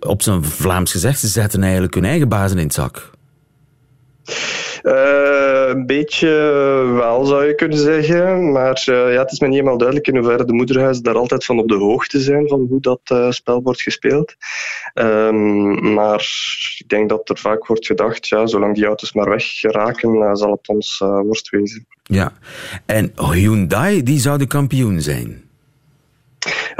op 0.00 0.22
zijn 0.22 0.44
Vlaams 0.44 0.92
gezegd, 0.92 1.20
ze 1.20 1.28
zetten 1.28 1.62
eigenlijk 1.62 1.94
hun 1.94 2.04
eigen 2.04 2.28
bazen 2.28 2.58
in 2.58 2.64
het 2.64 2.74
zak. 2.74 3.10
Uh, 4.82 5.68
een 5.68 5.86
beetje 5.86 6.28
wel, 6.94 7.24
zou 7.24 7.46
je 7.46 7.54
kunnen 7.54 7.78
zeggen. 7.78 8.52
Maar 8.52 8.84
uh, 8.90 9.12
ja, 9.12 9.20
het 9.20 9.32
is 9.32 9.40
me 9.40 9.46
niet 9.46 9.56
helemaal 9.56 9.78
duidelijk 9.78 10.08
in 10.08 10.16
hoeverre 10.16 10.44
de 10.44 10.52
moederhuizen 10.52 11.02
daar 11.02 11.14
altijd 11.14 11.44
van 11.44 11.58
op 11.58 11.68
de 11.68 11.74
hoogte 11.74 12.20
zijn 12.20 12.48
van 12.48 12.66
hoe 12.68 12.80
dat 12.80 13.00
uh, 13.12 13.30
spel 13.30 13.62
wordt 13.62 13.82
gespeeld. 13.82 14.34
Um, 14.94 15.92
maar 15.92 16.28
ik 16.78 16.88
denk 16.88 17.08
dat 17.08 17.28
er 17.28 17.38
vaak 17.38 17.66
wordt 17.66 17.86
gedacht, 17.86 18.28
ja, 18.28 18.46
zolang 18.46 18.74
die 18.74 18.86
auto's 18.86 19.12
maar 19.12 19.28
weg 19.28 19.44
geraken, 19.44 20.36
zal 20.36 20.50
het 20.50 20.68
ons 20.68 20.98
worst 20.98 21.50
wezen. 21.50 21.86
Ja, 22.02 22.32
en 22.86 23.12
Hyundai, 23.16 24.02
die 24.02 24.20
zou 24.20 24.38
de 24.38 24.46
kampioen 24.46 25.00
zijn. 25.00 25.47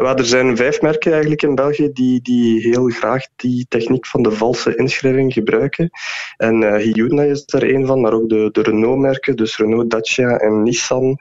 Er 0.06 0.26
zijn 0.26 0.56
vijf 0.56 0.80
merken 0.80 1.12
eigenlijk 1.12 1.42
in 1.42 1.54
België 1.54 1.90
die, 1.92 2.20
die 2.22 2.60
heel 2.60 2.88
graag 2.88 3.24
die 3.36 3.66
techniek 3.68 4.06
van 4.06 4.22
de 4.22 4.30
valse 4.30 4.76
inschrijving 4.76 5.32
gebruiken. 5.32 5.90
En 6.36 6.62
uh, 6.62 6.76
Hyundai 6.76 7.30
is 7.30 7.44
daar 7.44 7.62
een 7.62 7.86
van, 7.86 8.00
maar 8.00 8.12
ook 8.12 8.28
de, 8.28 8.48
de 8.52 8.62
Renault-merken, 8.62 9.36
dus 9.36 9.56
Renault, 9.56 9.90
Dacia 9.90 10.36
en 10.36 10.62
Nissan, 10.62 11.18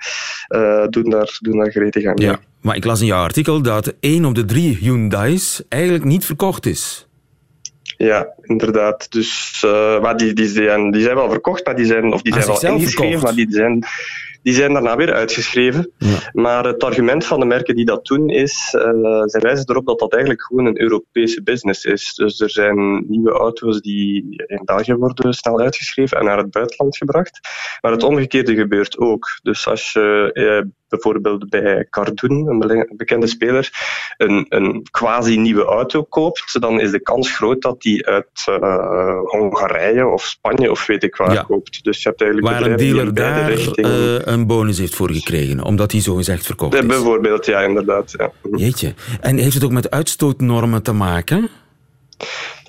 uh, 0.56 0.88
doen, 0.90 1.10
daar, 1.10 1.38
doen 1.40 1.58
daar 1.58 1.72
gretig 1.72 2.06
aan. 2.06 2.18
Ja, 2.18 2.40
maar 2.62 2.76
ik 2.76 2.86
las 2.86 3.00
in 3.02 3.06
jouw 3.06 3.24
artikel 3.24 3.62
dat 3.62 3.94
één 4.00 4.26
op 4.26 4.36
de 4.36 4.46
drie 4.46 4.76
Hyundai's 4.76 5.64
eigenlijk 5.70 6.04
niet 6.04 6.26
verkocht 6.26 6.66
is. 6.66 7.08
Ja, 7.98 8.34
inderdaad. 8.42 9.12
Dus, 9.12 9.60
maar 10.02 10.18
die, 10.18 10.34
die, 10.34 10.48
zijn, 10.48 10.92
die 10.92 11.02
zijn 11.02 11.16
wel 11.16 11.30
verkocht, 11.30 11.66
maar 11.66 11.76
die 11.76 11.86
zijn, 11.86 12.14
of 12.14 12.22
die 12.22 12.34
zijn 12.34 12.46
wel 12.46 12.62
ingeschreven, 12.62 13.22
maar 13.22 13.36
die 13.36 13.48
zijn 13.50 13.86
die 14.48 14.56
zijn 14.56 14.74
daarna 14.74 14.96
weer 14.96 15.14
uitgeschreven. 15.14 15.92
Maar 16.34 16.66
het 16.66 16.84
argument 16.84 17.26
van 17.26 17.40
de 17.40 17.46
merken 17.46 17.76
die 17.76 17.86
dat 17.86 18.06
doen 18.06 18.30
is, 18.30 18.74
uh, 18.78 19.22
zij 19.26 19.42
wijzen 19.42 19.70
erop 19.70 19.86
dat 19.86 20.00
dat 20.00 20.12
eigenlijk 20.12 20.44
gewoon 20.44 20.66
een 20.66 20.82
Europese 20.82 21.44
business 21.44 21.86
is. 21.86 22.14
Dus 22.14 22.40
er 22.40 22.50
zijn 22.50 23.06
nieuwe 23.08 23.32
auto's 23.32 23.82
die 23.82 24.44
in 24.46 24.62
België 24.66 24.94
worden 24.94 25.34
snel 25.34 25.60
uitgeschreven 25.60 26.18
en 26.18 26.26
naar 26.26 26.38
het 26.38 26.52
buitenland 26.52 26.98
gebracht. 26.98 27.40
Maar 27.82 27.92
het 27.92 28.04
omgekeerde 28.04 28.56
gebeurt 28.56 28.98
ook. 28.98 29.40
Dus 29.42 29.68
als 29.68 29.92
je 29.92 30.30
eh, 30.34 30.72
bijvoorbeeld 30.90 31.50
bij 31.50 31.88
Cardoon, 31.90 32.48
een 32.48 32.88
bekende 32.98 33.28
speler, 33.28 33.70
een, 34.18 34.46
een 34.50 34.88
quasi-nieuwe 34.92 35.64
auto 35.64 36.04
koopt, 36.04 36.62
dan 36.62 36.80
is 36.80 36.92
de 36.92 37.00
kans 37.00 37.36
groot 37.36 37.62
dat 37.62 37.82
die 37.82 38.06
uit 38.08 38.46
uh, 38.50 39.20
Hongarije 39.24 40.08
of 40.08 40.24
Spanje 40.24 40.72
of 40.72 40.86
weet 40.86 41.04
ik 41.04 41.16
waar 41.16 41.46
koopt. 41.46 41.84
Dus 41.84 42.04
je 42.04 42.10
hebt 42.10 42.22
eigenlijk 42.22 42.54
waar 42.54 42.72
een 42.72 42.78
dealer 42.78 43.14
daar 43.14 43.52
uh, 43.52 44.20
een 44.20 44.48
bonus 44.48 44.78
heeft 44.78 44.96
voor 44.96 45.12
gekregen, 45.12 45.64
omdat 45.64 45.92
hij 45.92 46.02
zogezegd 46.02 46.46
verkocht 46.46 46.74
is. 46.74 46.86
Bijvoorbeeld, 46.86 47.46
ja, 47.46 47.62
inderdaad. 47.62 48.14
Ja. 48.18 48.32
Jeetje. 48.56 48.94
En 49.22 49.38
heeft 49.38 49.54
het 49.54 49.64
ook 49.64 49.72
met 49.72 49.92
uitstootnormen 49.92 50.84
te 50.84 50.92
maken? 50.92 51.50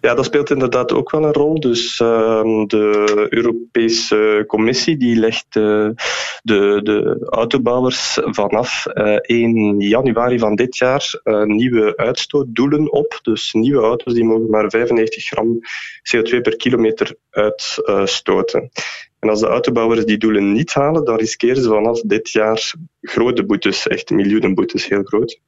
Ja, 0.00 0.14
dat 0.14 0.24
speelt 0.24 0.50
inderdaad 0.50 0.92
ook 0.92 1.10
wel 1.10 1.24
een 1.24 1.32
rol. 1.32 1.60
Dus 1.60 2.00
uh, 2.00 2.42
de 2.66 3.26
Europese 3.30 4.44
Commissie 4.46 4.96
die 4.96 5.16
legt 5.16 5.56
uh, 5.56 5.88
de, 6.42 6.80
de 6.82 7.26
autobouwers 7.30 8.18
vanaf 8.22 8.86
uh, 8.94 9.14
eh, 9.14 9.20
1 9.22 9.80
januari 9.80 10.38
van 10.38 10.54
dit 10.54 10.76
jaar 10.76 11.20
uh, 11.24 11.42
nieuwe 11.42 11.96
uitstootdoelen 11.96 12.92
op. 12.92 13.18
Dus 13.22 13.52
nieuwe 13.52 13.82
auto's 13.82 14.14
die 14.14 14.24
mogen 14.24 14.50
maar 14.50 14.70
95 14.70 15.24
gram 15.24 15.58
CO2 16.16 16.40
per 16.40 16.56
kilometer 16.56 17.16
uitstoten. 17.30 18.70
En 19.18 19.28
als 19.28 19.40
de 19.40 19.46
autobouwers 19.46 20.04
die 20.04 20.18
doelen 20.18 20.52
niet 20.52 20.74
halen, 20.74 21.04
dan 21.04 21.16
riskeren 21.16 21.62
ze 21.62 21.68
vanaf 21.68 22.00
dit 22.00 22.30
jaar 22.30 22.72
grote 23.00 23.44
boetes, 23.44 23.86
echt 23.86 24.10
miljoenen 24.10 24.54
boetes, 24.54 24.88
heel 24.88 25.02
groot. 25.02 25.40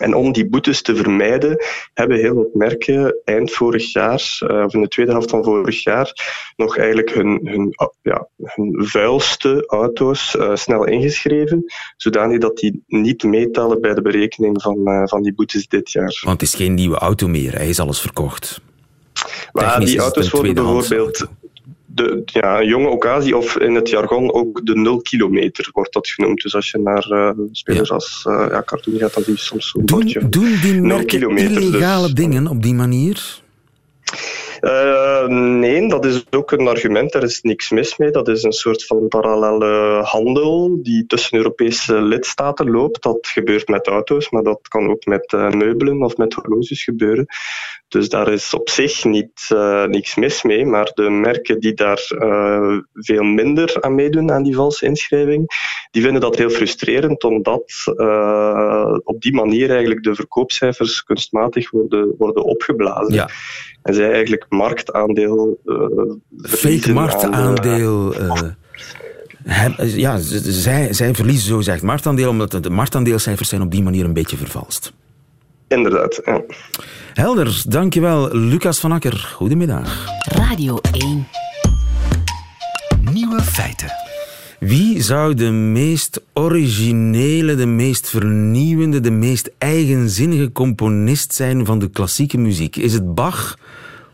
En 0.00 0.14
om 0.14 0.32
die 0.32 0.48
boetes 0.48 0.82
te 0.82 0.96
vermijden, 0.96 1.64
hebben 1.94 2.18
heel 2.18 2.34
wat 2.34 2.54
merken 2.54 3.20
eind 3.24 3.52
vorig 3.52 3.92
jaar, 3.92 4.38
eh, 4.38 4.64
of 4.64 4.74
in 4.74 4.80
de 4.80 4.88
tweede 4.88 5.12
helft 5.12 5.30
van 5.30 5.44
vorig 5.44 5.82
jaar, 5.82 6.12
nog 6.56 6.76
eigenlijk 6.76 7.14
hun, 7.14 7.40
hun, 7.44 7.74
ja, 8.02 8.28
hun 8.36 8.86
vuilste 8.86 9.64
auto's 9.66 10.34
uh, 10.34 10.56
snel 10.56 10.86
ingeschreven, 10.86 11.64
zodanig 11.96 12.38
dat 12.38 12.56
die 12.56 12.82
niet 12.86 13.22
meetellen 13.22 13.80
bij 13.80 13.94
de 13.94 14.02
berekening 14.02 14.62
van, 14.62 14.88
uh, 14.88 15.02
van 15.06 15.22
die 15.22 15.34
boetes 15.34 15.68
dit 15.68 15.90
jaar. 15.90 16.20
Want 16.24 16.40
het 16.40 16.48
is 16.48 16.54
geen 16.54 16.74
nieuwe 16.74 16.96
auto 16.96 17.28
meer, 17.28 17.54
hij 17.54 17.68
is 17.68 17.80
alles 17.80 18.00
verkocht. 18.00 18.60
Maar 19.52 19.80
die 19.80 19.98
auto's 19.98 20.30
worden 20.30 20.54
bijvoorbeeld 20.54 21.28
de, 21.94 22.22
ja, 22.24 22.60
een 22.60 22.66
jonge 22.66 22.88
occasie, 22.88 23.36
of 23.36 23.56
in 23.56 23.74
het 23.74 23.88
jargon 23.88 24.32
ook 24.32 24.66
de 24.66 24.76
nul 24.76 25.00
kilometer 25.00 25.68
wordt 25.72 25.92
dat 25.92 26.08
genoemd. 26.08 26.42
Dus 26.42 26.54
als 26.54 26.70
je 26.70 26.78
naar 26.78 27.06
uh, 27.10 27.30
spelers 27.52 27.90
als 27.90 28.24
uh, 28.28 28.46
ja, 28.50 28.62
Cartoon 28.62 28.98
gaat, 28.98 29.14
dan 29.14 29.22
zie 29.22 29.32
je 29.32 29.38
soms 29.38 29.70
zo'n 29.70 29.84
bordje. 29.84 30.28
Doen 30.28 30.58
die 30.62 30.80
merken 30.80 31.36
illegale 31.36 32.06
dus, 32.06 32.14
dingen 32.14 32.46
op 32.46 32.62
die 32.62 32.74
manier? 32.74 33.40
Uh, 34.60 35.26
nee, 35.26 35.88
dat 35.88 36.04
is 36.04 36.24
ook 36.30 36.52
een 36.52 36.68
argument. 36.68 37.14
Er 37.14 37.22
is 37.22 37.40
niks 37.40 37.70
mis 37.70 37.96
mee. 37.96 38.10
Dat 38.10 38.28
is 38.28 38.42
een 38.42 38.52
soort 38.52 38.86
van 38.86 39.08
parallele 39.08 40.00
handel 40.02 40.78
die 40.82 41.06
tussen 41.06 41.36
Europese 41.36 42.02
lidstaten 42.02 42.70
loopt. 42.70 43.02
Dat 43.02 43.26
gebeurt 43.26 43.68
met 43.68 43.86
auto's, 43.86 44.30
maar 44.30 44.42
dat 44.42 44.68
kan 44.68 44.90
ook 44.90 45.04
met 45.04 45.32
uh, 45.32 45.50
meubelen 45.50 46.02
of 46.02 46.16
met 46.16 46.34
horloges 46.34 46.84
gebeuren. 46.84 47.26
Dus 47.88 48.08
daar 48.08 48.32
is 48.32 48.54
op 48.54 48.68
zich 48.68 49.04
niet, 49.04 49.48
uh, 49.52 49.84
niks 49.84 50.14
mis 50.14 50.42
mee. 50.42 50.66
Maar 50.66 50.90
de 50.94 51.10
merken 51.10 51.60
die 51.60 51.74
daar 51.74 52.02
veel 52.94 53.22
minder 53.22 53.76
aan 53.80 53.94
meedoen 53.94 54.30
aan 54.30 54.42
die 54.42 54.54
valse 54.54 54.86
inschrijving, 54.86 55.46
die 55.90 56.02
vinden 56.02 56.20
dat 56.20 56.36
heel 56.36 56.50
frustrerend, 56.50 57.24
omdat 57.24 57.72
op 59.04 59.20
die 59.20 59.34
manier 59.34 59.70
eigenlijk 59.70 60.02
de 60.02 60.14
verkoopcijfers 60.14 61.02
kunstmatig 61.02 61.70
worden, 61.70 62.14
worden 62.18 62.44
opgeblazen. 62.44 63.14
Ja. 63.14 63.28
En 63.82 63.94
zij 63.94 64.12
eigenlijk 64.12 64.46
marktaandeel. 64.48 65.60
Uh, 65.64 65.76
Fake 66.42 66.92
marktaandeel. 66.92 68.14
Uh, 68.20 68.40
ja, 69.96 70.18
zij, 70.42 70.92
zij 70.92 71.14
verliezen 71.14 71.48
zo 71.48 71.56
gezegd 71.56 71.82
marktaandeel, 71.82 72.30
omdat 72.30 72.50
de 72.50 72.70
marktaandeelcijfers 72.70 73.48
zijn 73.48 73.62
op 73.62 73.70
die 73.70 73.82
manier 73.82 74.04
een 74.04 74.12
beetje 74.12 74.36
vervalst. 74.36 74.92
Inderdaad, 75.68 76.20
ja. 76.24 76.42
Helder, 77.14 77.62
dankjewel. 77.68 78.34
Lucas 78.34 78.80
van 78.80 78.92
Akker, 78.92 79.30
goedemiddag. 79.34 80.06
Radio 80.24 80.78
1. 80.92 81.26
Nieuwe 83.12 83.42
feiten. 83.42 84.09
Wie 84.60 85.02
zou 85.02 85.34
de 85.34 85.50
meest 85.50 86.20
originele, 86.32 87.54
de 87.54 87.66
meest 87.66 88.08
vernieuwende, 88.08 89.00
de 89.00 89.10
meest 89.10 89.50
eigenzinnige 89.58 90.52
componist 90.52 91.34
zijn 91.34 91.66
van 91.66 91.78
de 91.78 91.90
klassieke 91.90 92.38
muziek? 92.38 92.76
Is 92.76 92.92
het 92.92 93.14
Bach 93.14 93.58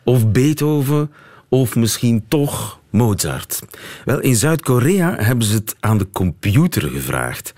of 0.04 0.30
Beethoven 0.30 1.10
of 1.48 1.76
misschien 1.76 2.24
toch 2.28 2.80
Mozart? 2.90 3.62
Wel, 4.04 4.20
in 4.20 4.36
Zuid-Korea 4.36 5.14
hebben 5.18 5.46
ze 5.46 5.54
het 5.54 5.76
aan 5.80 5.98
de 5.98 6.10
computer 6.12 6.82
gevraagd. 6.82 7.52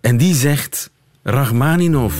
En 0.00 0.16
die 0.16 0.34
zegt 0.34 0.90
Rachmaninov. 1.22 2.14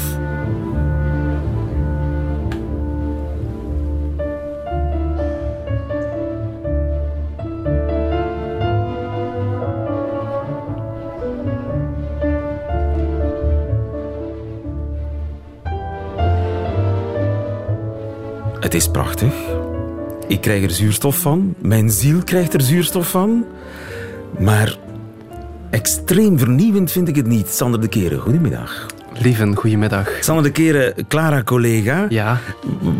Het 18.75 18.83
is 18.83 18.91
prachtig. 18.91 19.33
Ik 20.29 20.41
krijg 20.41 20.63
er 20.63 20.71
zuurstof 20.71 21.19
van. 21.19 21.55
Mijn 21.63 21.91
ziel 21.91 22.23
krijgt 22.25 22.55
er 22.55 22.61
zuurstof 22.61 23.11
van. 23.11 23.45
Maar 24.39 24.77
extreem 25.71 26.39
vernieuwend 26.39 26.93
vind 26.93 27.09
ik 27.09 27.17
het 27.17 27.27
niet. 27.27 27.49
Sander 27.49 27.81
de 27.81 27.89
Keren, 27.89 28.19
goedemiddag. 28.19 28.87
Lieven, 29.19 29.57
goedemiddag. 29.57 30.11
Sander 30.21 30.45
de 30.45 30.51
Keren, 30.51 30.95
Clara 31.09 31.43
collega. 31.43 32.07
Ja. 32.09 32.41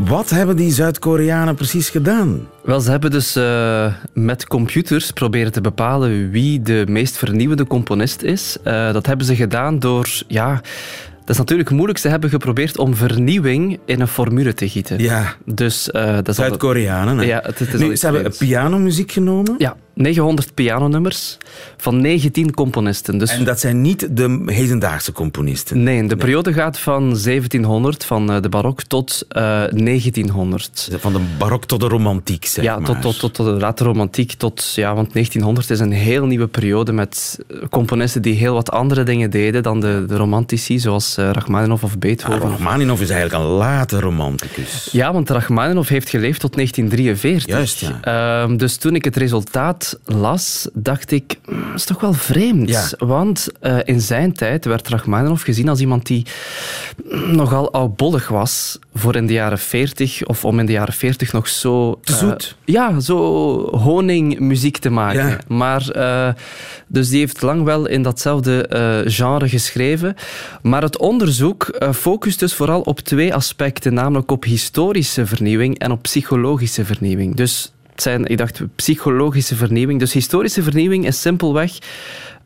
Wat 0.05 0.31
hebben 0.31 0.57
die 0.57 0.73
Zuid-Koreanen 0.73 1.55
precies 1.55 1.91
gedaan? 1.91 2.49
Wel, 2.63 2.81
ze 2.81 2.91
hebben 2.91 3.11
dus 3.11 3.37
uh, 3.37 3.93
met 4.13 4.47
computers 4.47 5.11
proberen 5.11 5.53
te 5.53 5.61
bepalen 5.61 6.31
wie 6.31 6.63
de 6.63 6.85
meest 6.89 7.17
vernieuwende 7.17 7.67
componist 7.67 8.23
is. 8.23 8.57
Uh, 8.65 8.93
dat 8.93 9.07
hebben 9.07 9.27
ze 9.27 9.37
gedaan 9.37 9.79
door 9.79 10.09
ja, 10.29 10.61
dat 11.25 11.35
is 11.35 11.37
natuurlijk 11.37 11.71
moeilijk. 11.71 11.99
Ze 11.99 12.09
hebben 12.09 12.31
geprobeerd 12.31 12.79
om 12.79 12.95
vernieuwing 12.95 13.79
in 13.85 14.01
een 14.01 14.09
formule 14.09 14.55
te 14.55 14.69
gieten. 14.69 14.99
Ja. 14.99 15.35
Dus, 15.45 15.89
uh, 15.93 16.19
Zuid-Koreanen. 16.25 17.27
Ja, 17.27 17.41
het, 17.45 17.59
het 17.59 17.81
is 17.81 18.01
ze 18.01 18.07
hebben 18.07 18.37
pianomuziek 18.39 19.13
genomen? 19.13 19.55
Ja, 19.59 19.77
900 19.95 20.55
pianonummers 20.55 21.37
van 21.77 22.01
19 22.01 22.55
componisten. 22.55 23.19
Dus... 23.19 23.31
En 23.31 23.45
dat 23.45 23.61
zijn 23.61 23.81
niet 23.81 24.17
de 24.17 24.43
hedendaagse 24.47 25.13
componisten? 25.13 25.83
Nee, 25.83 26.07
de 26.09 26.17
periode 26.17 26.53
gaat 26.53 26.79
van 26.79 27.01
1700, 27.01 28.05
van 28.05 28.33
eh, 28.33 28.43
de 28.43 28.49
barok, 28.49 28.83
tot 28.83 29.27
uh, 29.37 29.65
eh, 29.65 29.71
1900. 29.73 30.89
Van 30.99 31.13
de 31.13 31.21
barok 31.39 31.65
tot 31.65 31.81
de 31.81 31.89
romantiek, 31.89 32.45
zeg 32.45 32.65
ja, 32.65 32.79
maar. 32.79 32.87
tot, 32.87 33.03
tot, 33.03 33.19
tot, 33.19 33.35
tot 33.35 33.47
de 33.47 33.53
late 33.53 33.85
romantiek. 33.85 34.33
Tot, 34.33 34.73
ja, 34.75 34.95
want 34.95 35.13
1900 35.13 35.71
is 35.71 35.81
een 35.81 35.93
heel 35.93 36.27
nieuwe 36.27 36.47
periode 36.47 36.93
met 36.93 37.39
componisten 37.71 38.23
die 38.23 38.35
heel 38.35 38.55
wat 38.55 38.71
andere 38.71 39.03
dingen 39.03 39.31
deden 39.31 39.63
dan 39.63 39.81
de, 39.81 40.05
de 40.09 40.17
romantici, 40.17 40.79
zoals 40.79 41.19
uh, 41.19 41.31
Rachmaninoff 41.31 41.83
of 41.83 41.99
Beethoven. 41.99 42.43
Ah, 42.43 42.49
Rachmaninoff 42.49 43.01
is 43.01 43.11
eigenlijk 43.11 43.45
een 43.45 43.51
late 43.51 44.01
romanticus. 44.01 44.89
Ja, 44.93 45.13
want 45.13 45.31
Rachmaninoff 45.31 45.89
heeft 45.89 46.09
geleefd 46.09 46.41
tot 46.41 46.55
1943. 46.55 47.57
Juist, 47.57 47.81
ja. 47.81 48.47
Uh, 48.49 48.57
dus 48.57 48.77
toen 48.77 48.95
ik 48.95 49.05
het 49.05 49.17
resultaat 49.17 49.84
las, 50.05 50.69
dacht 50.73 51.11
ik, 51.11 51.39
hmm, 51.45 51.65
dat 51.67 51.75
is 51.75 51.85
toch 51.85 52.01
wel 52.01 52.13
vreemd. 52.13 52.95
Want 52.99 53.49
uh, 53.63 53.79
in 53.85 54.01
zijn 54.01 54.33
tijd 54.33 54.65
werd 54.65 54.89
Rachmaninoff 54.89 55.43
gezien 55.43 55.69
als 55.69 55.81
iemand 55.81 56.07
die 56.07 56.27
nogal 57.27 57.73
oudbollig 57.73 58.29
was 58.29 58.79
voor 58.95 59.17
in 59.17 59.27
de 59.27 59.33
jaren 59.33 59.59
40 59.59 60.27
of 60.27 60.45
om 60.45 60.59
in 60.59 60.67
de 60.67 60.73
jaren 60.73 60.95
40 60.95 61.33
nog 61.33 61.49
zo... 61.49 61.99
Te 62.03 62.13
uh, 62.13 62.19
zoet. 62.19 62.57
Ja, 62.65 63.01
zo 63.01 63.17
honingmuziek 63.77 64.79
te 64.79 64.91
maken. 64.91 65.29
Ja. 65.29 65.39
Maar, 65.49 65.97
uh, 65.97 66.29
dus 66.87 67.09
die 67.09 67.19
heeft 67.19 67.43
lang 67.43 67.63
wel 67.63 67.87
in 67.87 68.03
datzelfde 68.03 68.53
genre 69.07 69.49
geschreven. 69.49 70.15
Maar 70.63 70.83
het 70.83 70.99
onderzoek 70.99 71.79
focust 71.93 72.39
dus 72.39 72.55
vooral 72.55 72.81
op 72.81 73.01
twee 73.01 73.35
aspecten, 73.35 73.95
namelijk 73.95 74.31
op 74.31 74.45
historische 74.45 75.27
vernieuwing 75.27 75.79
en 75.79 75.91
op 75.91 76.03
psychologische 76.03 76.85
vernieuwing. 76.85 77.35
Dus 77.35 77.74
zijn, 78.03 78.27
ik 78.27 78.39
dacht, 78.39 78.61
psychologische 78.75 79.57
vernieuwing. 79.57 79.99
Dus 79.99 80.13
historische 80.13 80.63
vernieuwing 80.63 81.07
is 81.07 81.21
simpelweg 81.21 81.79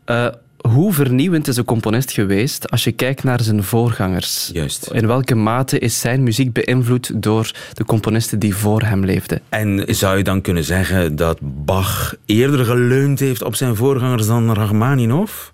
uh, 0.07 0.27
hoe 0.59 0.93
vernieuwend 0.93 1.49
is 1.49 1.57
een 1.57 1.65
componist 1.65 2.13
geweest 2.13 2.71
als 2.71 2.85
je 2.85 2.93
kijkt 2.93 3.25
naar 3.25 3.43
zijn 3.43 3.63
voorgangers? 3.63 4.51
Juist. 4.53 4.91
In 4.93 5.07
welke 5.07 5.35
mate 5.35 5.79
is 5.79 6.01
zijn 6.01 6.23
muziek 6.23 6.53
beïnvloed 6.53 7.23
door 7.23 7.51
de 7.73 7.85
componisten 7.85 8.39
die 8.39 8.55
voor 8.55 8.83
hem 8.83 9.05
leefden? 9.05 9.41
En 9.49 9.85
zou 9.87 10.17
je 10.17 10.25
dan 10.25 10.41
kunnen 10.41 10.65
zeggen 10.65 11.17
dat 11.17 11.39
Bach 11.41 12.15
eerder 12.27 12.65
geleund 12.65 13.21
heeft 13.21 13.43
op 13.43 13.55
zijn 13.55 13.77
voorgangers 13.77 14.27
dan 14.27 14.55
Rachmaninoff? 14.55 15.53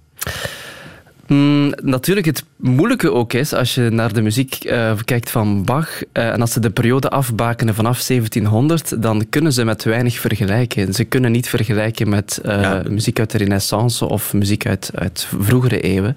Mm, 1.26 1.72
natuurlijk 1.82 2.26
het 2.26 2.44
moeilijke 2.56 3.12
ook 3.12 3.32
is, 3.32 3.52
als 3.52 3.74
je 3.74 3.88
naar 3.90 4.12
de 4.12 4.22
muziek 4.22 4.64
uh, 4.64 4.92
kijkt 5.04 5.30
van 5.30 5.64
Bach, 5.64 6.02
uh, 6.02 6.28
en 6.28 6.40
als 6.40 6.52
ze 6.52 6.60
de 6.60 6.70
periode 6.70 7.08
afbakenen 7.08 7.74
vanaf 7.74 8.02
1700, 8.02 9.02
dan 9.02 9.26
kunnen 9.30 9.52
ze 9.52 9.64
met 9.64 9.84
weinig 9.84 10.18
vergelijken. 10.18 10.92
Ze 10.92 11.04
kunnen 11.04 11.32
niet 11.32 11.48
vergelijken 11.48 12.08
met 12.08 12.40
uh, 12.44 12.60
ja. 12.60 12.82
muziek 12.88 13.18
uit 13.18 13.30
de 13.30 13.38
renaissance 13.38 14.08
of 14.08 14.32
muziek 14.32 14.66
uit, 14.66 14.90
uit 14.94 15.28
vroegere 15.40 15.80
eeuwen. 15.80 16.16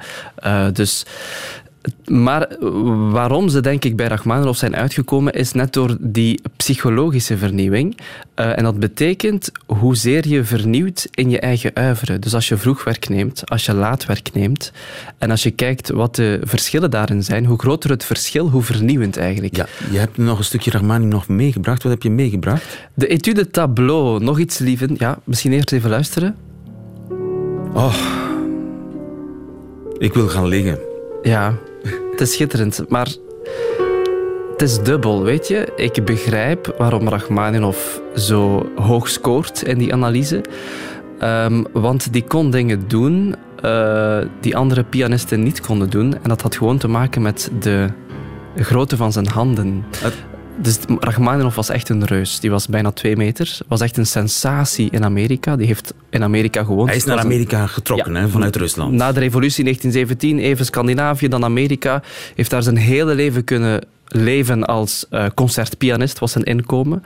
dus 0.73 1.05
maar 2.05 2.47
waarom 3.11 3.49
ze 3.49 3.61
denk 3.61 3.83
ik 3.85 3.95
bij 3.95 4.07
Rachmaninoff 4.07 4.57
zijn 4.57 4.75
uitgekomen 4.75 5.33
is 5.33 5.51
net 5.51 5.73
door 5.73 5.97
die 5.99 6.41
psychologische 6.57 7.37
vernieuwing. 7.37 7.97
Uh, 8.35 8.57
en 8.57 8.63
dat 8.63 8.79
betekent 8.79 9.51
hoezeer 9.65 10.27
je 10.27 10.43
vernieuwt 10.43 11.07
in 11.11 11.29
je 11.29 11.39
eigen 11.39 11.71
uiveren. 11.73 12.21
Dus 12.21 12.33
als 12.33 12.47
je 12.47 12.57
vroeg 12.57 12.83
werk 12.83 13.09
neemt, 13.09 13.49
als 13.49 13.65
je 13.65 13.73
laat 13.73 14.05
werk 14.05 14.33
neemt 14.33 14.71
en 15.17 15.31
als 15.31 15.43
je 15.43 15.51
kijkt 15.51 15.89
wat 15.89 16.15
de 16.15 16.39
verschillen 16.43 16.91
daarin 16.91 17.23
zijn, 17.23 17.45
hoe 17.45 17.59
groter 17.59 17.89
het 17.89 18.03
verschil, 18.03 18.49
hoe 18.49 18.63
vernieuwend 18.63 19.17
eigenlijk. 19.17 19.55
Ja, 19.55 19.65
je 19.91 19.97
hebt 19.97 20.17
nog 20.17 20.37
een 20.37 20.43
stukje 20.43 20.71
Rachmaninoff 20.71 21.27
meegebracht. 21.27 21.83
Wat 21.83 21.91
heb 21.91 22.03
je 22.03 22.09
meegebracht? 22.09 22.77
De 22.93 23.07
Etude 23.07 23.49
Tableau. 23.49 24.23
Nog 24.23 24.39
iets, 24.39 24.57
lieven. 24.57 24.95
Ja, 24.97 25.19
misschien 25.23 25.53
eerst 25.53 25.71
even 25.71 25.89
luisteren. 25.89 26.35
Oh, 27.73 27.95
ik 29.97 30.13
wil 30.13 30.27
gaan 30.27 30.47
liggen. 30.47 30.79
Ja, 31.21 31.57
het 32.11 32.21
is 32.21 32.33
schitterend, 32.33 32.85
maar 32.89 33.07
het 34.51 34.61
is 34.61 34.79
dubbel, 34.79 35.23
weet 35.23 35.47
je. 35.47 35.73
Ik 35.75 36.05
begrijp 36.05 36.75
waarom 36.77 37.09
Rachmaninoff 37.09 38.01
zo 38.15 38.69
hoog 38.75 39.09
scoort 39.09 39.63
in 39.63 39.77
die 39.77 39.93
analyse. 39.93 40.41
Um, 41.23 41.65
want 41.73 42.13
die 42.13 42.23
kon 42.23 42.51
dingen 42.51 42.87
doen 42.87 43.35
uh, 43.65 44.19
die 44.41 44.57
andere 44.57 44.83
pianisten 44.83 45.43
niet 45.43 45.61
konden 45.61 45.89
doen. 45.89 46.13
En 46.13 46.29
dat 46.29 46.41
had 46.41 46.55
gewoon 46.55 46.77
te 46.77 46.87
maken 46.87 47.21
met 47.21 47.51
de 47.59 47.87
grootte 48.55 48.95
van 48.95 49.11
zijn 49.11 49.27
handen. 49.27 49.85
Dus 50.61 50.77
Rachmaninoff 50.99 51.55
was 51.55 51.69
echt 51.69 51.89
een 51.89 52.05
reus. 52.05 52.39
Die 52.39 52.49
was 52.49 52.67
bijna 52.67 52.91
twee 52.91 53.15
meter. 53.15 53.57
Was 53.67 53.81
echt 53.81 53.97
een 53.97 54.05
sensatie 54.05 54.89
in 54.91 55.03
Amerika. 55.03 55.55
Die 55.55 55.67
heeft 55.67 55.93
in 56.09 56.23
Amerika 56.23 56.63
gewoond. 56.63 56.87
Hij 56.87 56.97
is 56.97 57.05
naar 57.05 57.19
Amerika 57.19 57.67
getrokken 57.67 58.15
hè, 58.15 58.27
vanuit 58.27 58.55
Rusland. 58.55 58.93
Na 58.93 59.11
de 59.11 59.19
revolutie 59.19 59.65
in 59.65 59.65
1917, 59.65 60.51
even 60.51 60.65
Scandinavië, 60.65 61.27
dan 61.27 61.43
Amerika. 61.43 62.01
Heeft 62.35 62.49
daar 62.49 62.63
zijn 62.63 62.77
hele 62.77 63.15
leven 63.15 63.43
kunnen 63.43 63.81
leven 64.07 64.65
als 64.65 65.05
uh, 65.11 65.25
concertpianist, 65.35 66.19
was 66.19 66.31
zijn 66.31 66.43
inkomen. 66.43 67.03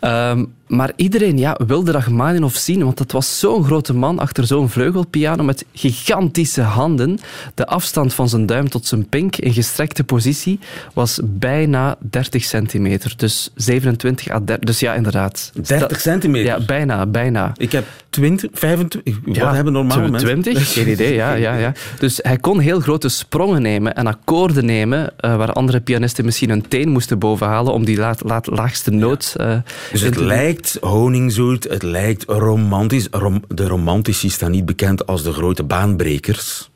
Um, 0.00 0.54
maar 0.66 0.92
iedereen 0.96 1.38
ja, 1.38 1.58
wilde 1.66 1.90
Rachmaninoff 1.90 2.56
zien, 2.56 2.84
want 2.84 2.98
het 2.98 3.12
was 3.12 3.38
zo'n 3.38 3.64
grote 3.64 3.94
man 3.94 4.18
achter 4.18 4.46
zo'n 4.46 4.68
vleugelpiano 4.68 5.44
met 5.44 5.64
gigantische 5.72 6.62
handen. 6.62 7.18
De 7.54 7.66
afstand 7.66 8.14
van 8.14 8.28
zijn 8.28 8.46
duim 8.46 8.68
tot 8.68 8.86
zijn 8.86 9.08
pink 9.08 9.36
in 9.36 9.52
gestrekte 9.52 10.04
positie 10.04 10.58
was 10.94 11.20
bijna 11.24 11.96
30 12.10 12.44
centimeter. 12.44 13.14
Dus 13.16 13.50
27 13.54 14.30
à 14.30 14.40
30. 14.44 14.58
Dus 14.58 14.80
ja, 14.80 14.94
inderdaad. 14.94 15.52
30 15.66 16.00
centimeter? 16.00 16.46
Ja, 16.46 16.64
bijna, 16.64 17.06
bijna. 17.06 17.52
Ik 17.56 17.72
heb 17.72 17.84
20, 18.10 18.50
25. 18.52 19.14
Wat 19.24 19.36
ja, 19.36 19.54
hebben 19.54 19.72
normale 19.72 20.10
20, 20.18 20.54
mensen? 20.54 20.64
geen 20.82 20.92
idee, 20.92 21.14
ja, 21.14 21.32
ja, 21.34 21.54
ja. 21.54 21.72
Dus 21.98 22.18
hij 22.22 22.36
kon 22.36 22.58
heel 22.58 22.80
grote 22.80 23.08
sprongen 23.08 23.62
nemen 23.62 23.94
en 23.94 24.06
akkoorden 24.06 24.64
nemen 24.64 25.12
uh, 25.20 25.36
waar 25.36 25.52
andere 25.52 25.80
pianisten 25.80 26.24
misschien 26.26 26.50
een 26.50 26.68
teen 26.68 26.88
moesten 26.88 27.18
bovenhalen 27.18 27.72
om 27.72 27.84
die 27.84 27.96
laat, 27.96 28.22
laat, 28.24 28.46
laagste 28.46 28.90
noot 28.90 29.34
uh, 29.40 29.56
Dus 29.92 30.00
het 30.00 30.16
lijkt 30.16 30.78
honingzoet, 30.80 31.64
het 31.64 31.82
lijkt 31.82 32.24
romantisch. 32.26 33.08
Rom 33.10 33.42
de 33.48 33.66
romantici 33.66 34.30
staan 34.30 34.50
niet 34.50 34.64
bekend 34.64 35.06
als 35.06 35.22
de 35.22 35.32
grote 35.32 35.62
baanbrekers. 35.62 36.70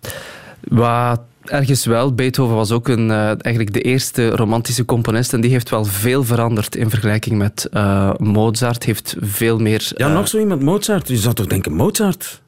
Wat 0.60 1.20
ergens 1.44 1.84
wel. 1.84 2.14
Beethoven 2.14 2.54
was 2.54 2.70
ook 2.70 2.88
een, 2.88 3.08
uh, 3.08 3.26
eigenlijk 3.26 3.72
de 3.72 3.80
eerste 3.80 4.28
romantische 4.30 4.84
componist 4.84 5.32
en 5.32 5.40
die 5.40 5.50
heeft 5.50 5.70
wel 5.70 5.84
veel 5.84 6.24
veranderd 6.24 6.76
in 6.76 6.90
vergelijking 6.90 7.38
met 7.38 7.68
uh, 7.72 8.10
Mozart. 8.18 8.84
Heeft 8.84 9.16
veel 9.20 9.58
meer... 9.58 9.92
Ja, 9.96 10.08
nog 10.08 10.28
zo 10.28 10.38
iemand, 10.38 10.62
Mozart. 10.62 11.08
Je 11.08 11.16
zou 11.16 11.34
toch 11.34 11.46
denken 11.46 11.72
Mozart? 11.72 12.40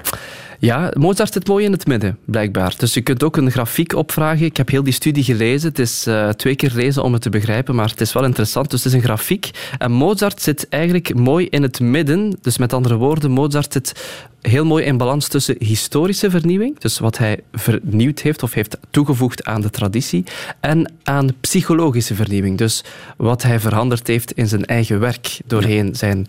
Ja, 0.64 0.92
Mozart 0.98 1.32
zit 1.32 1.48
mooi 1.48 1.64
in 1.64 1.72
het 1.72 1.86
midden, 1.86 2.18
blijkbaar. 2.24 2.74
Dus 2.78 2.94
je 2.94 3.00
kunt 3.00 3.22
ook 3.22 3.36
een 3.36 3.50
grafiek 3.50 3.94
opvragen. 3.94 4.46
Ik 4.46 4.56
heb 4.56 4.68
heel 4.68 4.82
die 4.82 4.92
studie 4.92 5.24
gelezen. 5.24 5.68
Het 5.68 5.78
is 5.78 6.06
uh, 6.06 6.28
twee 6.28 6.56
keer 6.56 6.72
lezen 6.74 7.02
om 7.02 7.12
het 7.12 7.22
te 7.22 7.30
begrijpen, 7.30 7.74
maar 7.74 7.88
het 7.88 8.00
is 8.00 8.12
wel 8.12 8.24
interessant. 8.24 8.70
Dus 8.70 8.84
het 8.84 8.92
is 8.92 8.98
een 8.98 9.04
grafiek. 9.04 9.50
En 9.78 9.92
Mozart 9.92 10.42
zit 10.42 10.68
eigenlijk 10.68 11.14
mooi 11.14 11.46
in 11.46 11.62
het 11.62 11.80
midden. 11.80 12.38
Dus 12.40 12.58
met 12.58 12.72
andere 12.72 12.96
woorden, 12.96 13.30
Mozart 13.30 13.72
zit 13.72 14.04
heel 14.40 14.64
mooi 14.64 14.84
in 14.84 14.96
balans 14.96 15.28
tussen 15.28 15.56
historische 15.58 16.30
vernieuwing, 16.30 16.78
dus 16.78 16.98
wat 16.98 17.18
hij 17.18 17.40
vernieuwd 17.52 18.20
heeft 18.20 18.42
of 18.42 18.52
heeft 18.52 18.78
toegevoegd 18.90 19.44
aan 19.44 19.60
de 19.60 19.70
traditie, 19.70 20.24
en 20.60 20.92
aan 21.02 21.28
psychologische 21.40 22.14
vernieuwing, 22.14 22.58
dus 22.58 22.84
wat 23.16 23.42
hij 23.42 23.60
veranderd 23.60 24.06
heeft 24.06 24.32
in 24.32 24.48
zijn 24.48 24.64
eigen 24.64 25.00
werk 25.00 25.40
doorheen 25.46 25.94
zijn 25.94 26.26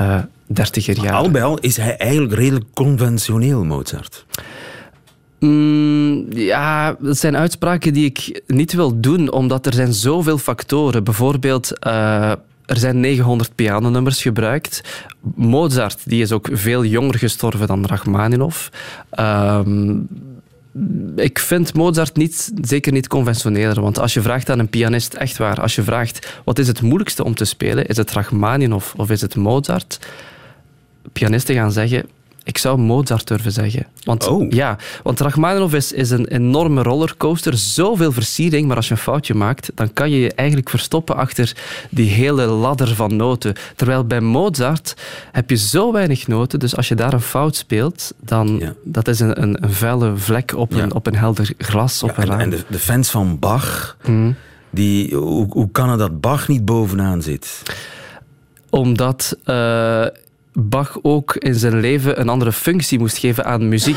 uh, 0.00 0.18
dertiger 0.46 1.02
jaar. 1.02 1.14
Al 1.14 1.30
bij 1.30 1.42
al 1.42 1.58
is 1.58 1.76
hij 1.76 1.96
eigenlijk 1.96 2.34
redelijk 2.34 2.66
conventioneel, 2.74 3.64
Mozart. 3.64 4.24
Mm, 5.38 6.26
ja, 6.32 6.96
dat 7.00 7.18
zijn 7.18 7.36
uitspraken 7.36 7.92
die 7.92 8.04
ik 8.04 8.42
niet 8.46 8.72
wil 8.72 9.00
doen, 9.00 9.32
omdat 9.32 9.66
er 9.66 9.72
zijn 9.72 9.92
zoveel 9.92 10.38
factoren. 10.38 11.04
Bijvoorbeeld, 11.04 11.72
uh, 11.86 12.30
er 12.64 12.76
zijn 12.76 13.00
900 13.00 13.54
pianonummers 13.54 14.22
gebruikt. 14.22 14.82
Mozart 15.34 16.00
die 16.04 16.22
is 16.22 16.32
ook 16.32 16.48
veel 16.52 16.84
jonger 16.84 17.18
gestorven 17.18 17.66
dan 17.66 17.86
Rachmaninoff. 17.86 18.70
Uh, 19.18 19.60
ik 21.16 21.38
vind 21.38 21.74
Mozart 21.74 22.16
niet, 22.16 22.52
zeker 22.60 22.92
niet 22.92 23.08
conventioneler. 23.08 23.80
Want 23.80 23.98
als 23.98 24.14
je 24.14 24.22
vraagt 24.22 24.50
aan 24.50 24.58
een 24.58 24.68
pianist, 24.68 25.14
echt 25.14 25.36
waar, 25.36 25.60
als 25.60 25.74
je 25.74 25.82
vraagt 25.82 26.40
wat 26.44 26.58
is 26.58 26.66
het 26.66 26.82
moeilijkste 26.82 27.24
om 27.24 27.34
te 27.34 27.44
spelen, 27.44 27.86
is 27.86 27.96
het 27.96 28.12
Rachmaninoff 28.12 28.94
of 28.96 29.10
is 29.10 29.20
het 29.20 29.36
Mozart? 29.36 29.98
Pianisten 31.12 31.54
gaan 31.54 31.72
zeggen, 31.72 32.06
ik 32.44 32.58
zou 32.58 32.78
Mozart 32.78 33.26
durven 33.26 33.52
zeggen. 33.52 33.86
Want, 34.02 34.26
oh. 34.26 34.50
Ja, 34.52 34.76
want 35.02 35.20
Rachmaninoff 35.20 35.74
is, 35.74 35.92
is 35.92 36.10
een 36.10 36.26
enorme 36.26 36.82
rollercoaster. 36.82 37.56
Zoveel 37.56 38.12
versiering, 38.12 38.66
maar 38.66 38.76
als 38.76 38.88
je 38.88 38.92
een 38.92 38.98
foutje 38.98 39.34
maakt, 39.34 39.70
dan 39.74 39.92
kan 39.92 40.10
je 40.10 40.20
je 40.20 40.32
eigenlijk 40.34 40.70
verstoppen 40.70 41.16
achter 41.16 41.56
die 41.90 42.10
hele 42.10 42.46
ladder 42.46 42.94
van 42.94 43.16
noten. 43.16 43.54
Terwijl 43.76 44.04
bij 44.04 44.20
Mozart 44.20 44.94
heb 45.32 45.50
je 45.50 45.56
zo 45.56 45.92
weinig 45.92 46.26
noten, 46.26 46.58
dus 46.58 46.76
als 46.76 46.88
je 46.88 46.94
daar 46.94 47.12
een 47.12 47.20
fout 47.20 47.56
speelt, 47.56 48.14
dan 48.20 48.56
ja. 48.60 48.74
dat 48.82 49.08
is 49.08 49.20
een, 49.20 49.42
een, 49.42 49.64
een 49.64 49.72
vuile 49.72 50.16
vlek 50.16 50.54
op, 50.56 50.72
ja. 50.72 50.82
een, 50.82 50.94
op 50.94 51.06
een 51.06 51.16
helder 51.16 51.50
glas. 51.58 52.02
Op 52.02 52.16
ja, 52.16 52.22
een 52.22 52.30
en, 52.30 52.40
en 52.40 52.50
de, 52.50 52.64
de, 52.68 52.78
fans 52.78 53.10
van 53.10 53.38
Bach, 53.38 53.96
mm. 54.04 54.34
die, 54.70 55.14
hoe, 55.14 55.46
hoe 55.50 55.70
kan 55.70 55.88
het 55.90 55.98
dat 55.98 56.20
Bach 56.20 56.48
niet 56.48 56.64
bovenaan 56.64 57.22
zit? 57.22 57.62
Omdat... 58.70 59.36
Uh, 59.46 60.06
Bach 60.58 60.98
ook 61.02 61.36
in 61.36 61.54
zijn 61.54 61.80
leven 61.80 62.20
een 62.20 62.28
andere 62.28 62.52
functie 62.52 62.98
moest 62.98 63.18
geven 63.18 63.44
aan 63.44 63.68
muziek. 63.68 63.96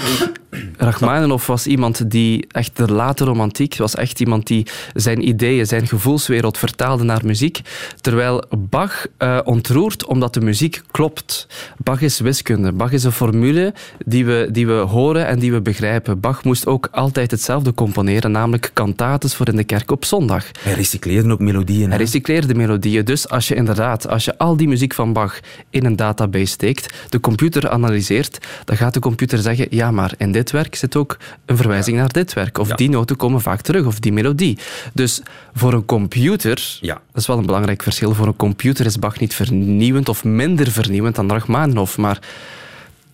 Rachmaninoff 0.77 1.47
was 1.47 1.67
iemand 1.67 2.11
die 2.11 2.45
echt 2.51 2.77
de 2.77 2.91
late 2.91 3.23
romantiek 3.23 3.77
was 3.77 3.95
echt 3.95 4.19
iemand 4.19 4.47
die 4.47 4.67
zijn 4.93 5.27
ideeën, 5.27 5.65
zijn 5.65 5.87
gevoelswereld 5.87 6.57
vertaalde 6.57 7.03
naar 7.03 7.25
muziek, 7.25 7.61
terwijl 8.01 8.43
Bach 8.57 9.05
uh, 9.19 9.39
ontroert 9.43 10.05
omdat 10.05 10.33
de 10.33 10.41
muziek 10.41 10.81
klopt. 10.91 11.47
Bach 11.83 12.01
is 12.01 12.19
wiskunde. 12.19 12.71
Bach 12.71 12.91
is 12.91 13.03
een 13.03 13.11
formule 13.11 13.73
die 14.05 14.25
we, 14.25 14.49
die 14.51 14.67
we 14.67 14.73
horen 14.73 15.27
en 15.27 15.39
die 15.39 15.51
we 15.51 15.61
begrijpen. 15.61 16.19
Bach 16.19 16.43
moest 16.43 16.67
ook 16.67 16.87
altijd 16.91 17.31
hetzelfde 17.31 17.73
componeren, 17.73 18.31
namelijk 18.31 18.71
cantates 18.73 19.35
voor 19.35 19.47
in 19.47 19.55
de 19.55 19.63
kerk 19.63 19.91
op 19.91 20.05
zondag. 20.05 20.45
Hij 20.59 20.73
recycleerde 20.73 21.31
ook 21.31 21.39
melodieën. 21.39 21.89
Hij 21.89 21.97
recycleerde 21.97 22.55
melodieën. 22.55 23.05
Dus 23.05 23.29
als 23.29 23.47
je 23.47 23.55
inderdaad, 23.55 24.07
als 24.07 24.25
je 24.25 24.37
al 24.37 24.57
die 24.57 24.67
muziek 24.67 24.93
van 24.93 25.13
Bach 25.13 25.39
in 25.69 25.85
een 25.85 25.95
database 25.95 26.46
steekt, 26.47 26.93
de 27.09 27.19
computer 27.19 27.69
analyseert, 27.69 28.37
dan 28.65 28.77
gaat 28.77 28.93
de 28.93 28.99
computer 28.99 29.39
zeggen, 29.39 29.67
ja, 29.69 29.91
maar 29.91 30.13
in 30.17 30.31
dit 30.31 30.51
werk 30.51 30.75
zit 30.75 30.95
ook 30.95 31.17
een 31.45 31.57
verwijzing 31.57 31.95
ja. 31.95 32.01
naar 32.01 32.11
dit 32.11 32.33
werk. 32.33 32.57
Of 32.57 32.67
ja. 32.67 32.75
die 32.75 32.89
noten 32.89 33.15
komen 33.15 33.41
vaak 33.41 33.61
terug, 33.61 33.85
of 33.85 33.99
die 33.99 34.13
melodie. 34.13 34.57
Dus 34.93 35.21
voor 35.53 35.73
een 35.73 35.85
computer, 35.85 36.77
ja. 36.81 36.93
dat 36.93 37.21
is 37.21 37.27
wel 37.27 37.37
een 37.37 37.45
belangrijk 37.45 37.83
verschil, 37.83 38.13
voor 38.13 38.27
een 38.27 38.35
computer 38.35 38.85
is 38.85 38.99
Bach 38.99 39.19
niet 39.19 39.35
vernieuwend 39.35 40.09
of 40.09 40.23
minder 40.23 40.71
vernieuwend 40.71 41.15
dan 41.15 41.31
Rachmaninoff, 41.31 41.97
maar 41.97 42.19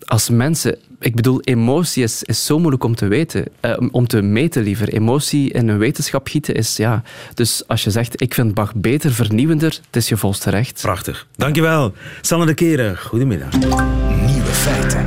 als 0.06 0.30
mensen... 0.30 0.78
Ik 1.00 1.16
bedoel, 1.16 1.42
emotie 1.42 2.04
is, 2.04 2.24
is 2.24 2.46
zo 2.46 2.60
moeilijk 2.60 2.84
om 2.84 2.96
te 2.96 3.08
weten. 3.08 3.46
Uh, 3.62 3.78
om 3.92 4.08
te 4.08 4.22
meten 4.22 4.64
liever. 4.64 4.90
Emotie 4.90 5.52
in 5.52 5.68
een 5.68 5.78
wetenschap 5.78 6.28
gieten 6.28 6.56
is... 6.56 6.78
Ja. 6.78 7.04
Dus 7.34 7.64
als 7.68 7.84
je 7.84 7.92
zegt, 7.92 8.22
ik 8.22 8.34
vind 8.34 8.54
Bach 8.54 8.76
beter, 8.76 9.12
vernieuwender, 9.12 9.80
het 9.86 9.96
is 9.96 10.10
je 10.10 10.18
volste 10.18 10.50
recht. 10.50 10.82
Prachtig. 10.82 11.28
Dankjewel. 11.36 11.94
Sanne 12.22 12.46
de 12.46 12.54
Keren, 12.54 12.98
goedemiddag. 12.98 13.52
Nieuwe 13.52 14.52
feiten. 14.52 15.04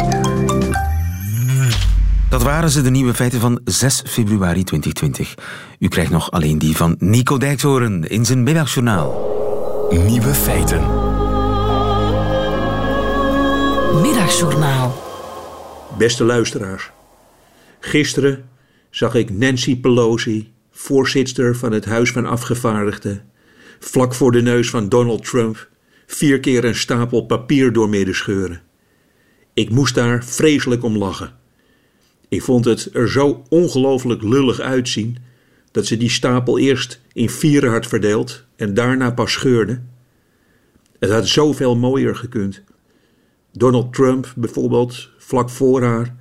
Dat 2.28 2.42
waren 2.42 2.70
ze, 2.70 2.82
de 2.82 2.90
nieuwe 2.90 3.14
feiten 3.14 3.40
van 3.40 3.60
6 3.64 4.02
februari 4.06 4.64
2020. 4.64 5.34
U 5.78 5.88
krijgt 5.88 6.10
nog 6.10 6.30
alleen 6.30 6.58
die 6.58 6.76
van 6.76 6.96
Nico 6.98 7.38
Dijkshoorn 7.38 8.08
in 8.08 8.24
zijn 8.24 8.42
middagjournaal. 8.42 9.34
Nieuwe 9.90 10.34
feiten. 10.34 11.05
Middagjournaal. 14.02 15.02
Beste 15.98 16.24
luisteraars. 16.24 16.90
Gisteren 17.80 18.48
zag 18.90 19.14
ik 19.14 19.30
Nancy 19.30 19.80
Pelosi, 19.80 20.52
voorzitter 20.70 21.56
van 21.56 21.72
het 21.72 21.84
Huis 21.84 22.10
van 22.10 22.26
Afgevaardigden, 22.26 23.30
vlak 23.78 24.14
voor 24.14 24.32
de 24.32 24.42
neus 24.42 24.70
van 24.70 24.88
Donald 24.88 25.24
Trump, 25.24 25.68
vier 26.06 26.40
keer 26.40 26.64
een 26.64 26.74
stapel 26.74 27.26
papier 27.26 27.72
doormidden 27.72 28.14
scheuren. 28.14 28.60
Ik 29.54 29.70
moest 29.70 29.94
daar 29.94 30.24
vreselijk 30.24 30.84
om 30.84 30.96
lachen. 30.96 31.34
Ik 32.28 32.42
vond 32.42 32.64
het 32.64 32.90
er 32.92 33.10
zo 33.10 33.42
ongelooflijk 33.48 34.22
lullig 34.22 34.60
uitzien 34.60 35.16
dat 35.70 35.86
ze 35.86 35.96
die 35.96 36.10
stapel 36.10 36.58
eerst 36.58 37.00
in 37.12 37.30
vieren 37.30 37.70
had 37.70 37.86
verdeeld 37.86 38.44
en 38.56 38.74
daarna 38.74 39.10
pas 39.10 39.32
scheurde. 39.32 39.80
Het 40.98 41.10
had 41.10 41.28
zoveel 41.28 41.76
mooier 41.76 42.16
gekund. 42.16 42.62
Donald 43.56 43.92
Trump 43.92 44.32
bijvoorbeeld 44.36 45.10
vlak 45.18 45.50
voor 45.50 45.82
haar 45.82 46.16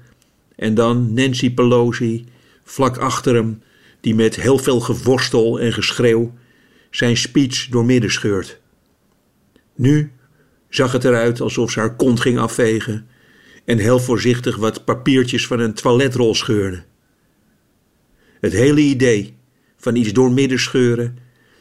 en 0.56 0.74
dan 0.74 1.14
Nancy 1.14 1.54
Pelosi 1.54 2.26
vlak 2.64 2.98
achter 2.98 3.36
hem, 3.36 3.62
die 4.02 4.16
met 4.16 4.36
heel 4.36 4.58
veel 4.58 4.80
geworstel 4.80 5.60
en 5.60 5.74
geschreeuw 5.74 6.34
zijn 6.90 7.18
speech 7.18 7.68
doormidden 7.68 8.12
scheurt. 8.12 8.60
Nu 9.76 10.12
zag 10.70 10.92
het 10.92 11.04
eruit 11.04 11.42
alsof 11.42 11.72
ze 11.72 11.80
haar 11.80 11.96
kont 11.96 12.20
ging 12.20 12.38
afvegen 12.38 13.08
en 13.66 13.78
heel 13.78 14.00
voorzichtig 14.00 14.56
wat 14.56 14.86
papiertjes 14.86 15.48
van 15.48 15.60
een 15.60 15.74
toiletrol 15.74 16.36
scheurde. 16.36 16.84
Het 18.40 18.54
hele 18.54 18.82
idee 18.82 19.38
van 19.78 19.96
iets 19.96 20.14
doormidden 20.14 20.60
scheuren 20.60 21.18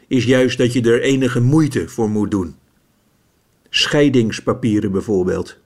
is 0.09 0.25
juist 0.25 0.59
dat 0.59 0.73
je 0.73 0.83
er 0.83 1.03
enige 1.03 1.41
moeite 1.41 1.89
voor 1.89 2.11
moet 2.11 2.31
doen. 2.31 2.55
Scheidingspapieren 3.71 4.93
bijvoorbeeld. 4.93 5.63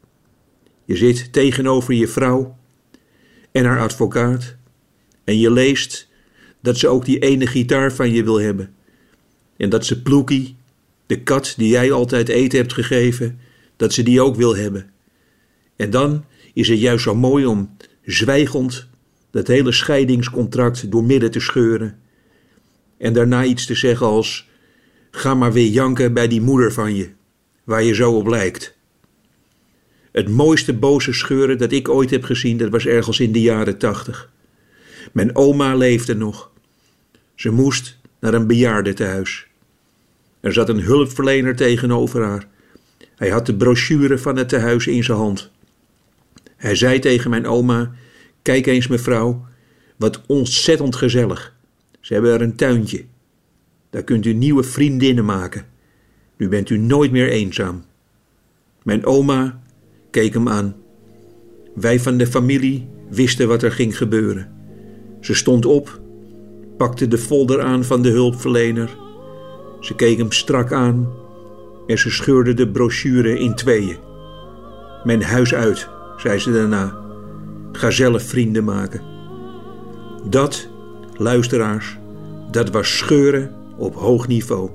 Je 0.88 0.96
zit 0.96 1.32
tegenover 1.32 1.94
je 1.94 2.08
vrouw 2.08 2.56
en 3.52 3.64
haar 3.64 3.80
advocaat 3.80 4.56
en 5.24 5.38
je 5.38 5.50
leest 5.50 6.08
dat 6.60 6.78
ze 6.78 6.88
ook 6.88 7.04
die 7.04 7.18
ene 7.18 7.46
gitaar 7.46 7.92
van 7.92 8.12
je 8.12 8.24
wil 8.24 8.40
hebben. 8.40 8.74
En 9.56 9.68
dat 9.68 9.86
ze 9.86 10.02
Ploekie, 10.02 10.56
de 11.06 11.22
kat 11.22 11.54
die 11.56 11.68
jij 11.68 11.92
altijd 11.92 12.28
eten 12.28 12.58
hebt 12.58 12.72
gegeven, 12.72 13.40
dat 13.76 13.92
ze 13.92 14.02
die 14.02 14.20
ook 14.20 14.36
wil 14.36 14.56
hebben. 14.56 14.90
En 15.76 15.90
dan 15.90 16.24
is 16.54 16.68
het 16.68 16.80
juist 16.80 17.04
zo 17.04 17.14
mooi 17.14 17.46
om 17.46 17.76
zwijgend 18.04 18.88
dat 19.30 19.46
hele 19.46 19.72
scheidingscontract 19.72 20.90
door 20.90 21.04
midden 21.04 21.30
te 21.30 21.40
scheuren. 21.40 21.98
En 22.98 23.12
daarna 23.12 23.44
iets 23.44 23.66
te 23.66 23.74
zeggen 23.74 24.06
als: 24.06 24.48
Ga 25.10 25.34
maar 25.34 25.52
weer 25.52 25.70
janken 25.70 26.12
bij 26.12 26.28
die 26.28 26.40
moeder 26.40 26.72
van 26.72 26.94
je, 26.94 27.10
waar 27.64 27.82
je 27.82 27.94
zo 27.94 28.12
op 28.12 28.26
lijkt. 28.26 28.77
Het 30.18 30.28
mooiste 30.28 30.72
boze 30.72 31.12
scheuren 31.12 31.58
dat 31.58 31.72
ik 31.72 31.88
ooit 31.88 32.10
heb 32.10 32.24
gezien, 32.24 32.56
dat 32.56 32.70
was 32.70 32.86
ergens 32.86 33.20
in 33.20 33.32
de 33.32 33.40
jaren 33.40 33.78
tachtig. 33.78 34.30
Mijn 35.12 35.36
oma 35.36 35.74
leefde 35.74 36.14
nog. 36.14 36.50
Ze 37.34 37.50
moest 37.50 37.98
naar 38.20 38.34
een 38.34 38.46
bejaardentehuis. 38.46 39.46
Er 40.40 40.52
zat 40.52 40.68
een 40.68 40.80
hulpverlener 40.80 41.56
tegenover 41.56 42.24
haar. 42.24 42.48
Hij 43.16 43.28
had 43.28 43.46
de 43.46 43.54
brochure 43.54 44.18
van 44.18 44.36
het 44.36 44.48
tehuis 44.48 44.86
in 44.86 45.04
zijn 45.04 45.18
hand. 45.18 45.50
Hij 46.56 46.74
zei 46.74 46.98
tegen 46.98 47.30
mijn 47.30 47.46
oma: 47.46 47.92
Kijk 48.42 48.66
eens, 48.66 48.86
mevrouw, 48.86 49.46
wat 49.96 50.22
ontzettend 50.26 50.96
gezellig. 50.96 51.54
Ze 52.00 52.12
hebben 52.12 52.32
er 52.32 52.42
een 52.42 52.56
tuintje. 52.56 53.04
Daar 53.90 54.04
kunt 54.04 54.26
u 54.26 54.32
nieuwe 54.32 54.62
vriendinnen 54.62 55.24
maken. 55.24 55.66
Nu 56.36 56.48
bent 56.48 56.70
u 56.70 56.78
nooit 56.78 57.10
meer 57.10 57.28
eenzaam. 57.28 57.84
Mijn 58.82 59.04
oma 59.04 59.60
keek 60.10 60.34
hem 60.34 60.48
aan. 60.48 60.76
Wij 61.74 62.00
van 62.00 62.16
de 62.16 62.26
familie 62.26 62.88
wisten 63.10 63.48
wat 63.48 63.62
er 63.62 63.72
ging 63.72 63.96
gebeuren. 63.96 64.52
Ze 65.20 65.34
stond 65.34 65.66
op, 65.66 66.00
pakte 66.76 67.08
de 67.08 67.18
folder 67.18 67.62
aan 67.62 67.84
van 67.84 68.02
de 68.02 68.10
hulpverlener. 68.10 68.96
Ze 69.80 69.94
keek 69.94 70.18
hem 70.18 70.32
strak 70.32 70.72
aan 70.72 71.08
en 71.86 71.98
ze 71.98 72.10
scheurde 72.10 72.54
de 72.54 72.68
brochure 72.68 73.38
in 73.38 73.54
tweeën. 73.54 73.96
Mijn 75.04 75.22
huis 75.22 75.54
uit, 75.54 75.88
zei 76.16 76.38
ze 76.38 76.52
daarna. 76.52 76.96
Ga 77.72 77.90
zelf 77.90 78.22
vrienden 78.22 78.64
maken. 78.64 79.00
Dat, 80.28 80.68
luisteraars, 81.16 81.98
dat 82.50 82.70
was 82.70 82.96
scheuren 82.96 83.54
op 83.76 83.94
hoog 83.94 84.28
niveau. 84.28 84.70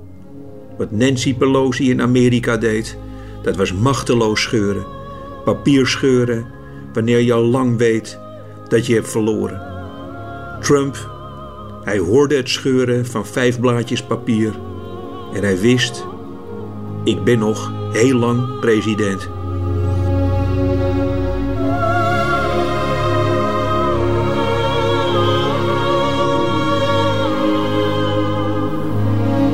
Wat 0.78 0.91
Nancy 0.91 1.36
Pelosi 1.36 1.89
in 1.89 2.02
Amerika 2.02 2.58
deed, 2.58 2.98
dat 3.41 3.56
was 3.56 3.74
machteloos 3.74 4.41
scheuren. 4.41 4.86
Papier 5.43 5.88
scheuren 5.88 6.45
wanneer 6.93 7.19
je 7.19 7.34
al 7.34 7.43
lang 7.43 7.77
weet 7.77 8.19
dat 8.67 8.86
je 8.86 8.93
hebt 8.93 9.10
verloren. 9.10 9.62
Trump, 10.60 11.10
hij 11.84 11.97
hoorde 11.97 12.36
het 12.36 12.49
scheuren 12.49 13.06
van 13.06 13.25
vijf 13.25 13.60
blaadjes 13.60 14.03
papier 14.03 14.53
en 15.34 15.43
hij 15.43 15.60
wist: 15.60 16.06
ik 17.03 17.23
ben 17.23 17.39
nog 17.39 17.71
heel 17.91 18.17
lang 18.17 18.60
president. 18.60 19.29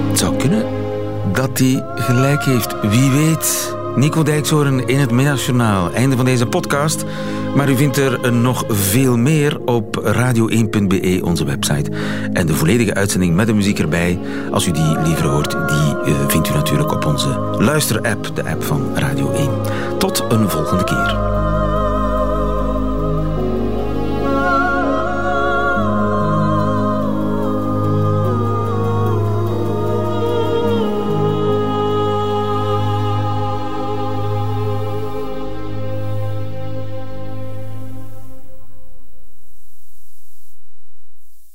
Het 0.09 0.19
zou 0.19 0.35
kunnen 0.35 0.65
dat 1.33 1.57
hij 1.57 1.85
gelijk 1.95 2.43
heeft. 2.43 2.81
Wie 2.81 3.09
weet. 3.11 3.77
Nico 3.95 4.23
Dijkshoorn 4.23 4.87
in 4.87 4.99
het 4.99 5.11
Middagjournaal. 5.11 5.91
Einde 5.93 6.15
van 6.15 6.25
deze 6.25 6.45
podcast. 6.45 7.05
Maar 7.55 7.69
u 7.69 7.75
vindt 7.75 7.97
er 7.97 8.33
nog 8.33 8.63
veel 8.67 9.17
meer 9.17 9.59
op 9.65 10.01
radio1.be, 10.05 11.21
onze 11.23 11.45
website. 11.45 11.91
En 12.33 12.47
de 12.47 12.53
volledige 12.53 12.93
uitzending 12.93 13.35
met 13.35 13.47
de 13.47 13.53
muziek 13.53 13.79
erbij, 13.79 14.19
als 14.51 14.67
u 14.67 14.71
die 14.71 14.97
liever 15.03 15.25
hoort, 15.25 15.51
die 15.51 16.13
uh, 16.13 16.19
vindt 16.27 16.49
u 16.49 16.53
natuurlijk 16.53 16.91
op 16.91 17.05
onze 17.05 17.39
luisterapp, 17.57 18.31
de 18.35 18.49
app 18.49 18.63
van 18.63 18.89
Radio 18.95 19.31
1. 19.31 19.49
Tot 19.97 20.25
een 20.29 20.49
volgende 20.49 20.83
keer. 20.83 21.28